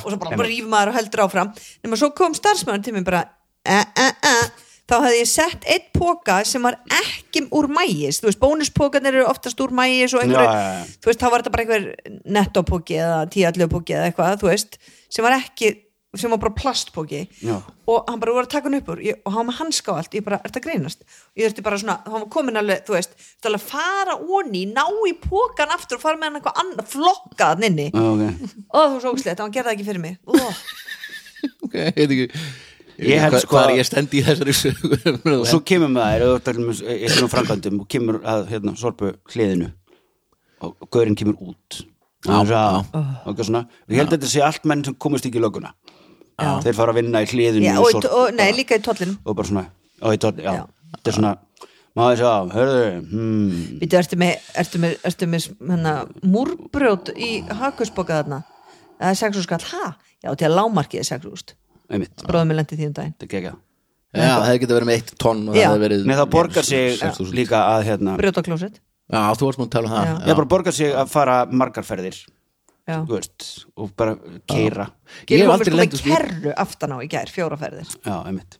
[0.01, 1.53] og svo bara, ríf maður og heldur áfram.
[1.85, 3.23] Nema svo kom starfsmæður til mér bara
[3.69, 8.29] eh, eh, eh, þá hafði ég sett eitt póka sem var ekki úr mægis, þú
[8.29, 10.97] veist, bónuspókarnir eru oftast úr mægis og einhverju, já, já.
[10.99, 14.79] þú veist, þá var þetta bara einhver nettopóki eða tíallöpóki eða eitthvað, þú veist,
[15.13, 15.71] sem var ekki
[16.15, 17.55] sem var bara plastpóki Já.
[17.89, 18.99] og hann bara voru að taka hann upp úr.
[19.01, 20.99] Ég, og hann var með hanska og allt, ég bara, er þetta greinast
[21.33, 24.61] ég þurfti bara svona, hann var komin alveg þú veist, þú alveg að fara onni,
[24.69, 28.51] ná í pókan aftur og fara með hann eitthvað annað flokka hann inni, Já, ok.
[28.69, 30.19] og það var svo ógslegt hann gerði það ekki fyrir mig.
[30.27, 30.53] Oh.
[31.63, 32.43] Ok, ég veit ekki.
[33.03, 36.43] Ég held sko- Hvað er ég stend í þessari sögur og svo kemur maður og
[36.45, 39.71] það er eitthvað framkvæmdum og kemur að hérna, sorpu hliðinu
[40.63, 41.81] og, gaurinn kemur út.
[42.23, 42.61] Já, og, já.
[42.93, 43.63] og eitthvað svona.
[43.89, 45.73] Og ég held að þetta sé allt menn sem komast ekki í löguna
[46.33, 46.51] Já.
[46.65, 49.17] þeir fara að vinna í hliðinu Já, og, í- Sorpu og, nei, líka í tollinum
[49.23, 49.65] og bara svona,
[49.99, 50.63] já, í tótt, já, Já.
[50.95, 51.33] þetta er svona
[51.93, 55.93] maður sjá, hörðu hmm, Vítu, ertu með, ertu með, ertu með hana,
[56.25, 58.41] múrbrjót í hakusboka þarna
[58.97, 59.91] það er sex úr skall, ha?
[60.23, 61.53] Já, til að lámarkið er sex úrst
[61.91, 63.53] einmitt, bróðum með lendi því um daginn þetta er
[64.13, 65.63] Já, það hefði getið verið með eitt tonn og Já.
[65.63, 67.31] það hefði verið Nei, það borgar sig 6.000.
[67.33, 68.75] líka að hérna, brjóta klósett
[69.09, 70.13] Já, þú varst múin að tala um það Já.
[70.29, 72.19] ég bara borgar sig að fara margar ferðir
[72.83, 72.97] Já.
[73.07, 73.45] þú veist,
[73.79, 74.17] og bara
[74.49, 74.89] keira
[75.29, 77.93] Ég hef hef aldrei með kerru aftan á í gær, fjóra ferðir?
[78.03, 78.57] Já, einmitt.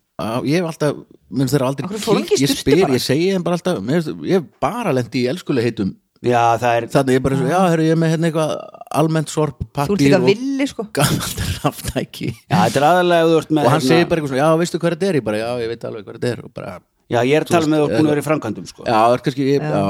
[0.47, 1.01] Ég hef alltaf,
[1.33, 3.83] minnst þeirra aldrei í Ég spyr, ég segi þeim bara alltaf
[4.23, 5.91] Ég hef bara lendi í elskuleg heitum.
[6.23, 8.51] Já, það er, Þannig ég bara, svo, já, herru, ég er með hérna eitthvað
[8.95, 9.59] almennt sorp,
[9.99, 10.85] líka og villi sko.
[10.95, 12.29] gammalt raftæki.
[12.47, 14.43] Já, þetta er aðalega ef þú ert með Og hann hérna- segir bara eitthvað svona,
[14.45, 15.17] já, veistu hvað þetta er?
[15.19, 16.77] Ég bara, já, ég veit alveg hvað þetta er og bara,
[17.11, 18.85] já, ég er að tala með þú ert búin að vera í framkvæmdum sko.
[18.87, 19.83] Já, það er kannski, ég, já,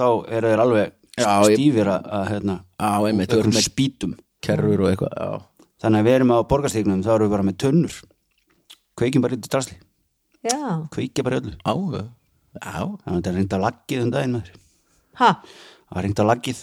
[0.00, 0.06] þá
[0.40, 0.97] eru þeir alveg
[1.54, 4.14] stífir að, að hérna, já, spýtum
[4.44, 5.66] kerrur og eitthvað, já.
[5.82, 7.96] Þannig að við erum á borgarstíknum þá erum við bara með tönnur.
[8.98, 9.76] Kveikjum bara í þetta drasli.
[10.48, 10.60] Já,
[10.94, 11.54] kveikja bara í öllu.
[12.58, 14.56] Já, þannig að þetta er reynd að laggið um daginn maður.
[15.20, 15.30] ha,
[15.88, 16.62] það er reynd að laggið.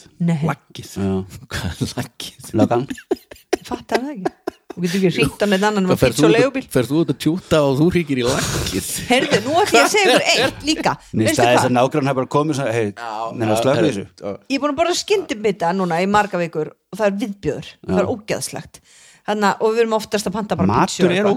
[0.51, 0.95] Laggið?
[0.99, 1.13] Já,
[2.59, 3.05] laggið?
[3.65, 4.44] fattar það ekki
[4.75, 7.19] Þú getur ekki ringt á neitt annan með Ferð fýts þú og út að- að
[7.23, 10.93] tjúta og þú ríkir í laggið Heyrðu, nú ætlum ég að segja ykkur eitt líka.
[11.15, 12.59] Það er þess að nágrann hefur bara komið
[13.39, 14.03] neina slöfðu þessu.
[14.51, 18.01] Ég er búin að borða skyndibita núna í marga vikur og það er viðbjöður, það
[18.03, 18.81] er ógeðslegt.
[19.25, 21.31] Þannig að, og við erum oftast að panta bara matur er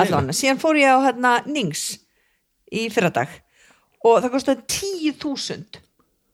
[0.00, 1.84] allan, síðan fór ég á hérna Nings
[2.72, 3.28] í fyrradag
[4.00, 4.64] og það kostiði
[5.20, 5.80] 10.000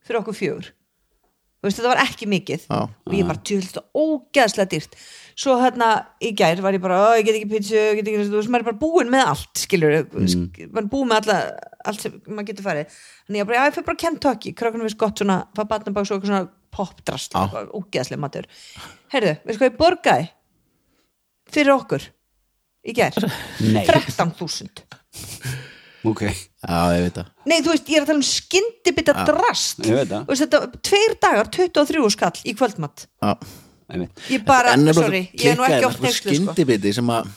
[0.06, 0.70] fyrir okkur fjögur
[1.66, 2.66] veist, þetta var ekki mikið.
[2.70, 2.80] Já.
[2.86, 4.98] og ég bara tjóðist ógeðslega dýrt.
[5.36, 5.90] Svo hérna
[6.24, 8.52] í gær var ég bara "Ó, ég get ekki pizza, ég get ekki, þú veist,
[8.52, 10.70] maður er bara búinn með allt skilur, mm.
[10.72, 11.38] maður er búinn með alla
[11.84, 12.96] allt sem maður getur farið.
[13.26, 16.24] Þannig ég bara, já, ég fyrir bara Kentucky, krakkunum við gott svona fá batnabaks og
[16.24, 18.48] svona popdrast ógeðslega matur.
[19.12, 20.28] Heyrðu, veistu hvað ég borgaði
[21.52, 22.10] fyrir okkur
[22.86, 23.16] í gær?
[23.60, 23.84] Nei.
[23.86, 24.84] 13.000
[26.10, 29.82] ok, Já, ég veit það Nei, þú veist, ég er að tala um skyndibita drast
[29.86, 30.26] Ég veit það.
[30.26, 33.06] Þú veist, þetta, tveir dagar, 23 skall í kvöldmatt
[34.32, 37.28] Ég bara, sorry, ég er nú ekki er oft sko skyndibiti sem að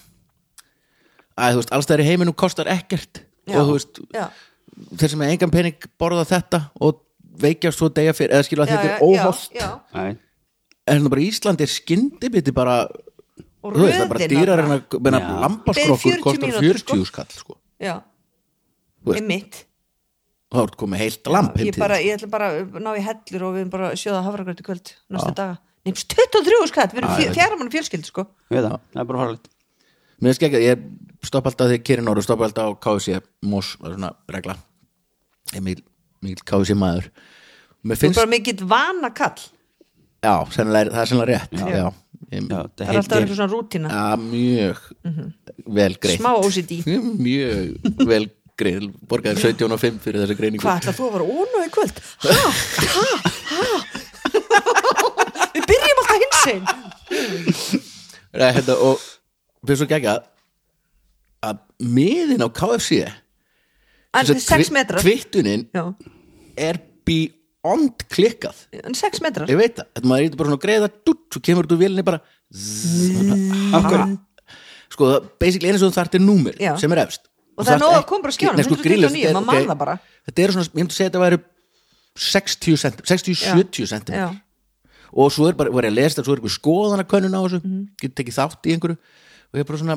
[1.39, 3.59] að þú veist, alls það er í heiminum kostar ekkert Já.
[3.59, 4.25] og þú veist, Já,
[4.99, 7.03] þeir sem er engan pening borða þetta og
[7.39, 9.77] veikjast svo degja fyrir, eða skilja þetta er.
[9.95, 10.09] Nei.
[10.89, 12.81] en hérna bara Íslandi er skyndibiti bara
[13.59, 14.83] Og er bara dýrar en að
[15.67, 16.97] 40 kostar mínútur, 40 sko.
[17.05, 17.57] skall sko.
[17.79, 17.97] Já,
[19.07, 19.63] Einmitt.
[20.49, 23.43] Þá ertu komið heilt lamp heim ég, til ég ætla bara að ná í hellur
[23.45, 25.59] og við erum bara að sjóða hafragröð í kvöld næstu daga.
[25.85, 28.25] Nefnst 23 skatt, við erum fjara mann fjölskyld sko.
[28.49, 29.51] Við það, það er bara farlegt.
[30.19, 30.81] Mér finnst ekki að ég
[31.29, 34.57] stoppa alltaf þegar Kirin orðu stoppa alltaf á KFC Mós, það er svona regla.
[35.53, 35.85] Ég er mikil,
[36.25, 37.07] mikil KFC maður.
[37.79, 39.39] Mér þú er finnst, bara mikill vana kall
[40.19, 41.53] já, er- það er sennilega rétt.
[41.55, 41.87] Já, Já,
[42.29, 44.81] Ég, það það er alltaf eitthvað svona rútina já mjög
[45.79, 46.19] vel greitt.
[46.19, 46.73] Smá OCD
[47.25, 48.27] Mjög vel
[48.59, 50.63] greið Borgaði 17 og 5 fyrir þessa greiningu.
[50.65, 51.25] Hvað ætla þú að vera
[51.65, 51.95] í kvöld?
[52.25, 52.33] Ha,
[52.95, 53.07] ha,
[53.53, 53.69] ha?
[55.55, 56.63] Við byrjum alltaf hins einn.
[58.39, 59.01] Nei, hérna, og
[59.65, 60.17] finnst svo gegga
[61.49, 65.01] að miðin á KFC sem sagt, 6 kvi- metrar.
[65.03, 65.65] kvittunin
[66.59, 68.65] er beyond klikkað.
[68.83, 69.49] En 6 metrar.
[69.51, 70.91] Ég veit það, þetta maður eitthvað bara svona greiða
[71.29, 72.19] svo kemur þú vélinni bara
[73.77, 74.17] Af hverju?
[74.89, 76.71] sko, það basically eins og þú þartir númer Já.
[76.81, 77.28] sem er efst
[77.59, 79.77] Og það er nóg að koma bara sko, 129, grillast, maður þetta man er- það
[79.83, 79.95] bara.
[80.29, 81.39] þetta eru svona, ég myndi segja þetta væri
[82.15, 84.39] 60 cm, 60-70 cm
[85.09, 87.59] og svo er bara, var ég að lesa þetta svo er eitthvað skoðanakönnun á þessu.
[87.65, 87.79] Mhm.
[87.99, 88.97] getur tekið þátt í einhverju.
[89.49, 89.95] Og ég er bara svona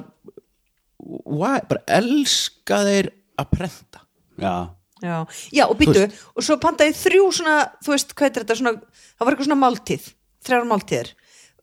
[1.02, 4.00] why, bara elska þeir að prenta.
[4.40, 4.54] Já,
[5.02, 5.16] já,
[5.52, 6.06] já og býtu
[6.36, 9.62] og svo pantaði þrjú svona þú veist, hvað er þetta svona það var eitthvað svona
[9.62, 10.06] máltíð,
[10.46, 11.12] þrjár máltíðir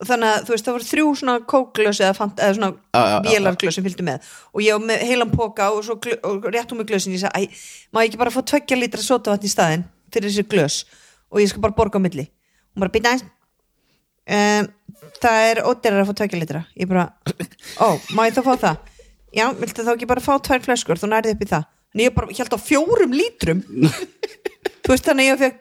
[0.08, 4.28] þannig að þú veist, það voru þrjú svona kóklös eða, eða svona sem fylgdu með.
[4.54, 7.50] Og ég með heilan póka og, svo, og rétt um með glösin ég sagði,
[7.92, 9.84] má ég ekki bara fá tveggja lítra sótavatn í staðinn
[10.14, 10.78] fyrir þessi glös?
[11.30, 12.26] Og ég skal bara borga á milli.
[12.72, 14.70] Hún bara býta eins um,
[15.20, 16.64] það er ódýrar að fá tveggja lítra.
[16.78, 17.08] Ég bara,
[17.82, 18.86] ó, má ég þá fá það?
[19.36, 20.98] Já, viltu þá ekki bara fá tvær flöskur?
[20.98, 21.68] Þú nærði upp í það.
[21.94, 23.62] En ég bara held á fjórum lítrum.
[24.84, 25.58] Þú veist þannig að ég fekk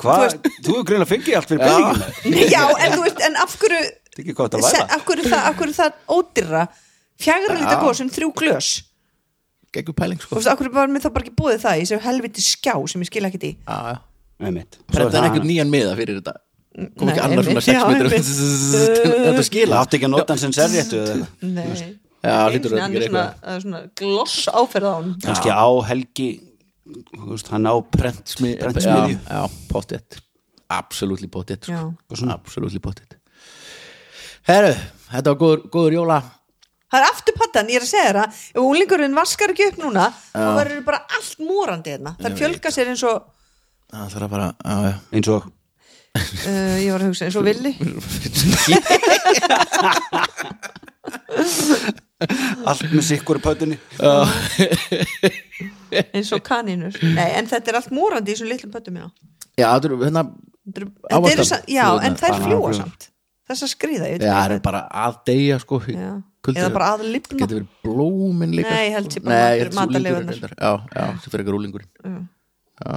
[0.00, 0.34] hvað?
[0.34, 3.80] þú Þú hefur greinlega fengið allt fyrir peningina já, en þú veist, en af hverju
[4.16, 4.36] Þetta er ekki
[4.96, 6.62] af hverju það, af hverju það ódýra
[7.20, 8.68] fjagra lítið góð sem þrjú glös.
[9.76, 11.84] Geggjum pæling þú sko veist, af hverju var mér þá bara ekki búið það í
[11.84, 13.52] þessu helviti skjá sem ég skil ekki í?
[13.66, 13.98] Já, já.
[14.46, 14.76] Einmitt.
[14.78, 16.34] Svo er prenta það- einhvern nýjan miða fyrir þetta.
[16.96, 18.10] Kom ekki annar svona einmitt, 6 já, metrar.
[18.12, 18.26] einmitt.
[19.26, 21.14] þetta Það skila átti ekki að nota hann sem serréttu eða?
[21.16, 21.68] Eitthvað Nei,
[22.26, 23.28] Já, gera er svona, eitthvað.
[23.46, 26.45] það er svona gloss áferð á hann Kannski á helgi þú
[27.26, 29.18] veist, Hann á prentsmiðju Prentsmiðju.
[29.18, 30.18] já, já, pottet.
[30.68, 31.94] Absolutely pottet sko.
[32.30, 33.16] absolutely pottet.
[34.46, 34.74] Herru,
[35.10, 36.18] þetta var góður, góður jóla.
[36.86, 39.78] Það er aftur pattan, ég er að segja þér að ef úlingurinn vaskar ekki upp
[39.82, 42.10] núna þá verður bara allt morandi hérna.
[42.20, 43.16] Það fjölga sér eins og
[43.90, 44.94] það þarf að fara já, já.
[45.18, 45.42] eins og?
[46.16, 47.72] Uh, ég var að hugsa eins og villi
[52.66, 53.76] allt með sikkur í pötunni
[56.16, 59.06] eins og kanínur Nei, en þetta er allt morandi í þessum litlum pöttum já.
[59.60, 60.22] já, þetta er hérna
[61.44, 62.78] eru- sa- já, en þær fljúa Bananaflugur.
[62.80, 63.10] samt
[63.46, 63.72] þess að
[64.16, 66.08] veit já, ekki það er bara að deyja sko í Já.
[66.42, 66.60] kulda.
[66.64, 70.32] eða bara að lifna getur verið blómin líka Nei, held ég bara held sé matarleifarnar.
[70.32, 70.52] úlingurinn reyndar.
[70.58, 71.90] já, já, sem fyrir eitthvað rúlingurinn
[72.82, 72.96] já,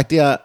[0.00, 0.38] ætti ég að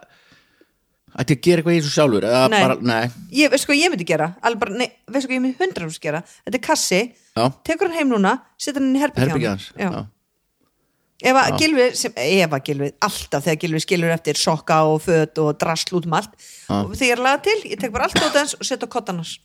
[1.20, 2.26] ætti að gera eitthvað í þessu sjálfur?
[2.50, 2.58] Nei.
[2.60, 4.30] bara, nei, ég, veistu hvað ég myndi gera?
[4.42, 6.24] Bara, nei, veistu hvað ég myndi hundra gera?
[6.42, 7.00] Þetta er kassi,
[7.36, 9.70] já, tekur hann heim núna setur hann í hans?
[9.78, 9.90] Já.
[11.24, 15.40] ef að Gilvi, sem, ef að Gilvi alltaf þegar Gilvi skilur eftir sokka og föt
[15.40, 16.34] og drasl út um allt.
[16.68, 18.90] Og þegar ég er að laga til, ég tek bara allt út hans og setja
[18.90, 19.38] á kottan hans.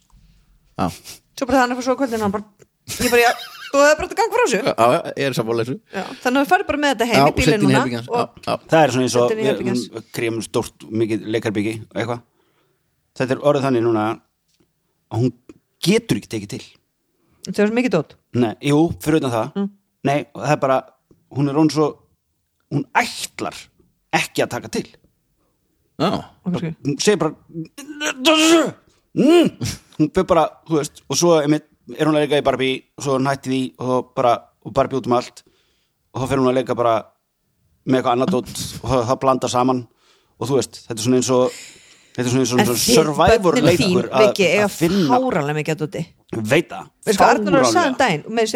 [0.80, 0.90] Já.
[1.38, 2.68] svo bara þannig að svo kvöldin hann bara
[3.04, 3.32] ég bara, já,
[3.70, 4.60] þú hefur bara að ganga frá þessu?
[4.60, 7.30] Já, já, ég er já, þannig að við farum bara með þetta Já, heim í
[7.30, 8.54] og bílinn núna og Já, já.
[8.66, 12.22] það er svona eins og Þetta er við kríum stórt mikið leikarbyggi og eitthvað.
[13.20, 14.06] Þetta er orðið þannig núna
[15.10, 15.34] að hún
[15.86, 16.62] getur ekki tekið til.
[17.50, 18.16] Það er svo mikið dót.
[18.40, 19.52] Nei, jú, fyrir utan það.
[19.56, 19.70] Mm.
[20.10, 20.80] Nei, það er bara,
[21.38, 21.90] hún er hún svo
[22.74, 23.58] hún ætlar
[24.16, 24.88] ekki að taka til.
[26.00, 26.10] Já,
[26.46, 27.34] hún segir bara
[29.14, 29.50] mm.
[30.00, 31.66] hún fyrir bara, þú veist og svo einmitt,
[31.98, 34.36] er hún að leika í Barbie og svo hún hætti því og, bara,
[34.66, 35.44] og Barbie út um allt
[36.14, 36.96] og þá fyrir hún að leika bara
[37.90, 39.84] með eitthvað annað dót og það, það blanda saman
[40.40, 41.60] og þú veist, þetta er svona eins og
[42.16, 44.42] þetta er svona eins og, eins og survivor leikur að,
[44.74, 46.06] finna fáralega mikið að dóti.
[46.50, 46.90] Veit það,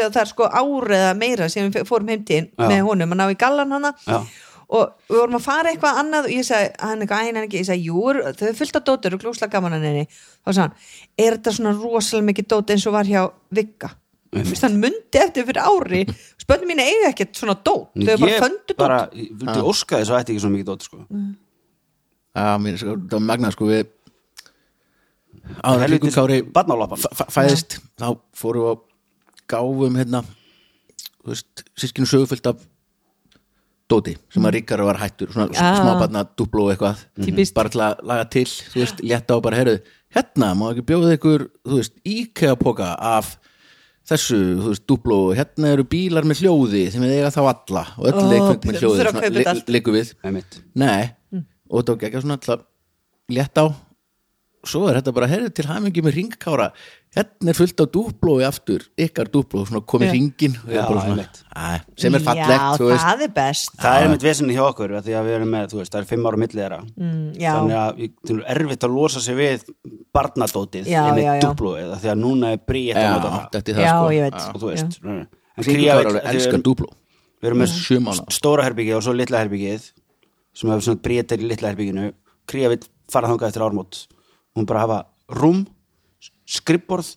[0.05, 3.25] að það er sko ár eða meira sem við fórum heimtíðin með honum að ná
[3.31, 3.93] í gallan hana.
[4.05, 4.19] Já.
[4.73, 7.67] Og við vorum að fara eitthvað annað og ég sagði, hann eitthvað, æn, ekki, ég
[7.67, 8.05] sagði, jú,
[8.39, 10.05] þau er fullt af dótur og glúsla gaman hann henni.
[10.41, 10.77] Þá sagði hann,
[11.25, 13.21] er þetta svona rosalega mikið dót eins og var hjá
[13.53, 13.91] Vigga?
[14.33, 16.03] Vist, hann mundi eftir fyrir ári.
[16.41, 17.91] Spönnum mín eiga ekkert svona dót.
[17.93, 19.19] Þau er bara föndu bara, dót.
[19.21, 21.03] ég vildi óska þess að þetta ekki svo mikið dót sko.
[22.63, 23.83] mér, sko, það var magnað sko við
[25.61, 26.39] áður Hringur Kári
[27.33, 28.07] fæðist þá
[28.37, 28.83] fórum við að
[29.53, 30.23] gáfum hérna
[31.23, 31.37] þú
[31.79, 32.63] sískinu sögufyllt af
[33.93, 35.71] dóti sem að Ríkar var hættur svona Já.
[35.79, 37.05] smábarna duplo og eitthvað.
[37.23, 37.53] Típist.
[37.55, 39.79] bara til að laga til þú veist, létta á bara, heyrðu
[40.17, 43.35] hérna, má ekki bjóða ykkur þú veist, íkea póka af
[44.09, 48.09] þessu, þú veist, dúbló hérna eru bílar með hljóði sem við eiga þá alla og
[48.09, 49.69] öll Ó, leikfeng með hljóði allt.
[49.71, 50.11] leikum við.
[50.27, 50.59] Einmitt.
[50.75, 51.13] Nei,
[51.71, 52.65] og þetta var ekki svona alltaf
[53.31, 53.65] létt á.
[54.63, 56.69] Svo er þetta bara, herrið til hamingi með ringkára
[57.13, 62.63] hérna er fullt á dúblói aftur ykkar dúbló, svona komið hringin sem er fallegt já,
[63.03, 63.75] það er best.
[63.77, 66.01] Það er einmitt vesinni hjá okkur af því að við erum með, þú veist, það
[66.01, 66.79] er fimm ára millið þeirra.
[66.97, 69.67] Mm, já, þannig að við- það er erfitt að losa sig við
[70.17, 71.03] barnadótið já.
[71.45, 72.61] dúblóið af því að núna er
[73.29, 73.47] það.
[73.53, 74.11] þetta er það Já, sko.
[74.13, 74.41] ég veit.
[74.53, 74.99] og þú veist
[76.33, 76.89] elskar dúbló
[77.43, 77.71] við erum með
[78.33, 79.87] stóra herbyggið og svo litla herbyggið
[80.53, 82.13] sem hefur svona bríetir í litla herbygginu
[82.49, 83.99] Kría vill fara þangað eftir ármót
[84.55, 84.97] hún bara hafa
[85.31, 85.65] rúm
[86.49, 87.13] skrifborð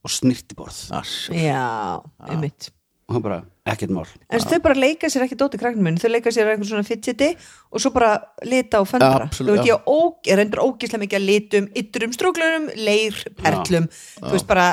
[0.00, 2.70] og snirtiborð Ass, já, einmitt.
[3.10, 4.06] Og hann bara, ekkert mál.
[4.30, 7.32] En þau bara leika sér ekki dóti krakknum minn þau leika sér eitthvað svona fidgeti
[7.70, 8.12] og svo bara
[8.46, 9.26] lita og föndra.
[9.34, 9.90] Þú veit ég,
[10.30, 14.68] ég reyndur ógislega mikið að litum ytturum, stróklurum, leir, perlum þú veist bara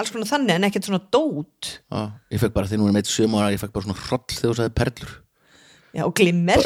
[0.00, 1.76] alls konar þannig en ekkert svona dót.
[1.86, 2.02] Já,
[2.34, 4.48] ég fekk bara, þegar nú er meitt sjö mánaða ég fekk bara svona hroll þegar
[4.50, 5.14] þú sagði perlur
[5.92, 6.62] já, og glimmer.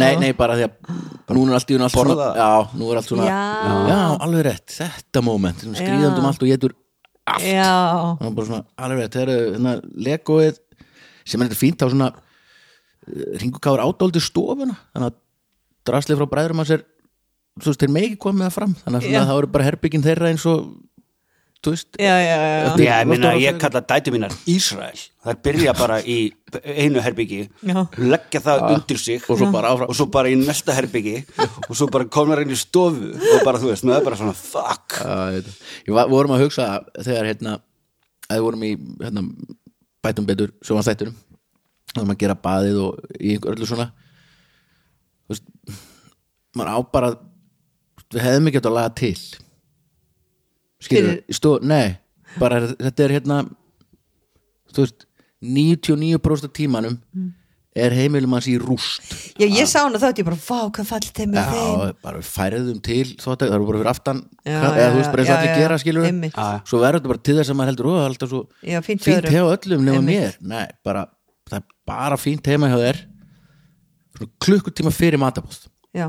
[0.00, 2.28] Nei, nei, bara því að núna er allt í hún allt svona.
[2.38, 3.40] Já, nú er allt svona Já.
[3.90, 6.28] já alveg rétt, þetta moment skrýðandum Já.
[6.30, 6.76] allt og getur
[7.26, 7.46] allt.
[7.46, 7.72] Já,
[8.20, 9.76] það var bara svona, alveg rétt, það eru hérna,
[10.08, 10.60] legoið
[11.26, 12.10] sem er þetta fínt á svona
[13.42, 14.76] ringukáður ádóldi stofuna.
[14.94, 15.18] Þannig að
[15.86, 16.84] draslið frá bræðurum að sér
[17.56, 18.74] þú veist, þeir megi komið það fram.
[18.84, 20.66] Þannig að svona, það eru bara herbyggin þeirra eins og
[21.66, 25.00] þú veist, já, já, já, Já, ég minna, ég kalla dætu mínar Ísrael.
[25.26, 26.16] Þær byrja bara í
[26.62, 27.80] einu herbyggi Já.
[27.98, 29.90] leggja það undir sig og svo bara áfram.
[29.90, 31.16] og svo bara í næsta herbyggi
[31.66, 34.36] og svo bara komur inn í stofu og bara, þú veist, það er bara svona
[34.38, 34.98] fuck.
[35.00, 35.50] Já, ég veit.
[35.50, 35.70] Það.
[35.88, 36.68] ég var, vorum að hugsa
[37.00, 37.56] þegar hérna
[38.26, 39.24] að við vorum í hérna,
[40.06, 41.16] bætum betur sjómanstættunum
[41.96, 43.90] vorum að gera baðið og í einhver öllu svona.
[45.26, 45.48] Þú veist
[46.56, 47.10] maður á bara
[48.14, 49.16] við hefðum ekki átt að laga til
[50.82, 51.96] skilur, Fyrir- stó, nei
[52.40, 53.40] bara þetta er hérna
[54.74, 55.06] þú veist
[55.46, 56.96] 99% af tímanum
[57.76, 59.04] er heimilum hans í rúst.
[59.36, 61.66] Já, ég sá hana þá ég bara, vá, hvað fallit þeim með þeim.
[61.84, 64.96] Já, bara við færðum til þvótt, það eru bara fyrir aftan Já, eða já, þú
[65.02, 66.38] veist bara eins og já, allir já, gera skilur einmitt.
[66.40, 66.46] Já.
[66.70, 69.08] svo verður þetta bara til þess að maður heldur er alltaf svo Já, fínt hjá
[69.10, 69.36] fínt öðrum.
[69.36, 70.38] hjá öllum nema mér.
[70.40, 71.02] Nei, bara,
[71.50, 73.02] það er bara fínt heima hjá þér.
[74.16, 75.60] Svona klukkutíma fyrir matabóð
[75.92, 76.08] já,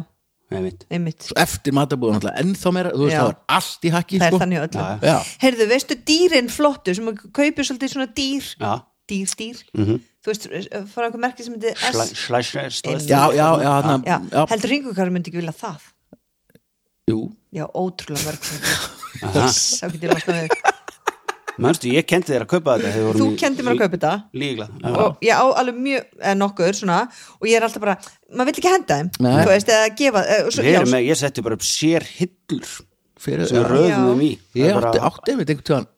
[0.49, 0.85] Einmitt.
[0.89, 1.25] einmitt.
[1.35, 3.19] Eftir náttúrulega ennþá meira þú veist Já.
[3.19, 4.35] það var allt í hakki það sko.
[4.37, 8.45] er þannig á öllum Já, heyrðu, veistu dýrin flottu sem að kaupir svolítið svona dýr?
[8.61, 8.71] Já,
[9.11, 9.99] dýr, dýr, Mhm.
[10.23, 10.47] þú veist,
[10.93, 15.11] fara einhver merki sem heitir S slæsræst já, já, já, hana, já, já, heldur ringukar
[15.11, 15.81] myndi ekki vilja það?
[17.11, 17.19] Jú.
[17.55, 18.39] Já, ótrúlega mörg
[19.35, 20.49] yes, þá getur ég losnað við
[21.63, 24.67] Manstu, ég kendi þér að kaupa þetta þú kendi mér að kaupa þetta Líkla
[25.25, 26.97] ég á alveg mjög, eða nokkur svona,
[27.39, 27.95] og ég er alltaf bara,
[28.29, 29.31] maður vill ekki henda þeim Nei.
[29.41, 32.67] þú veist, eða gefa eh, og svo, já, með, ég setti bara upp sér hillur
[33.17, 33.65] fyrir, sem já.
[33.71, 34.03] röðum Já.
[34.11, 34.31] þeim í
[34.61, 35.89] ég bara- átti, átti einmitt einhvern tíðan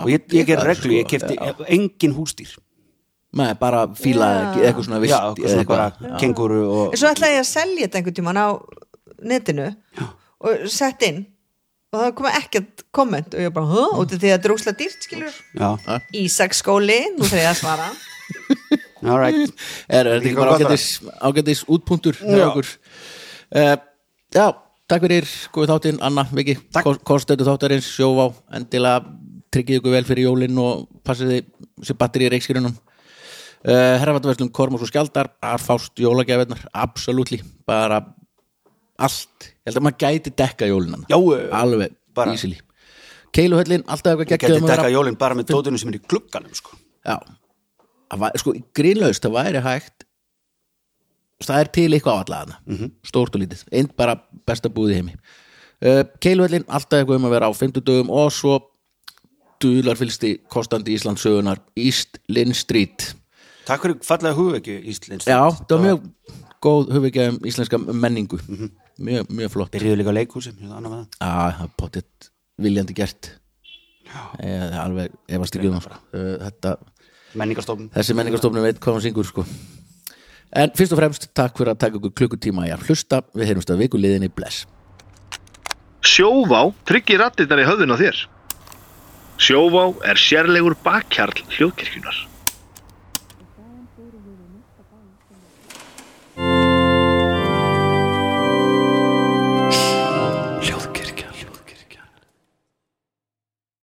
[0.00, 1.54] og ég, ég ger reglu, ég kefti já.
[1.68, 2.56] engin hústýr
[3.30, 4.26] Nei, bara fíla
[4.58, 4.70] Já.
[4.72, 7.84] eitthvað svona Já, vilt eitthvað svona bara kenguru og en svo ætlaði ég að selja
[7.86, 8.48] þetta einhvern tímann á
[9.30, 9.68] netinu
[10.40, 11.20] og sett inn
[11.90, 14.54] og það kom ekkert komment og ég bara, huh, út af því að þetta er
[14.54, 17.88] óslega dýrt skilur Já, Ísaksskóli, nú þegar ég að svara.
[19.10, 19.54] All right.
[19.88, 20.84] Er, er þetta ekki bara ágætis,
[21.18, 22.44] ágætis útpunktur hjá Já.
[22.50, 23.72] okkur uh,
[24.36, 24.46] já,
[24.92, 26.58] takk fyrir góðið þáttinn, Anna, Viki.
[27.08, 28.28] Kostættu þáttarins, sjóvá.
[28.54, 29.08] Endilega
[29.50, 34.84] tryggið ykkur vel fyrir jólinn og passið þið sér batteri í reikskyrunum uh, herrafatverslum Kormos
[34.84, 37.40] og Skjaldar að fást jólagjafirnar, absolutely.
[37.66, 38.02] Bara
[39.00, 42.58] allt, held að maður gæti dekka jólinan Já, eh, alveg, bara- easily.
[43.32, 46.54] Keiluhöllin, alltaf eitthvað um að vera- dekka jólin bara með dótinu sem er í glugganum
[46.54, 46.76] sko.
[47.06, 47.18] Já,
[48.18, 50.04] var, sko, grínlaust það væri hægt.
[51.40, 52.90] Það er til eitthvað á alla hana Mhm.
[53.06, 55.14] stórt og lítið, einn bara besta búið heimi.
[55.80, 58.58] Uh, Keiluhöllin, alltaf eitthvað um að vera á 50 dögum og svo
[59.62, 63.14] dularfylsti kostandi Íslandsögunar East Lynn Street.
[63.64, 66.10] Takk fyrir fallega hugvekju Íslands Já, það var mjög
[66.60, 68.38] góð hufvikja um íslenska menningu
[69.00, 69.72] mjög, mjög flott.
[69.74, 71.52] Byrjuðu líka á leikhúsi ég annað með það.
[71.60, 72.30] Já, potið
[72.60, 73.30] viljandi gert.
[74.42, 76.72] Ég, er alveg, að stíkjum það uh, þetta
[77.38, 77.92] Menningarstofnun.
[77.94, 79.44] þessi menningarstofnum veit hvað hann syngur sko.
[80.50, 83.22] en fyrst og fremst takk fyrir að taka ykkur klukkutíma í að hlusta.
[83.36, 84.64] Við heyrumst að viku liðinni bless.
[86.02, 88.24] Sjóvá tryggir rattirnar í höfðun á þér.
[89.40, 92.18] Sjóvá er sérlegur bakkjarl hljóðkirkjunar.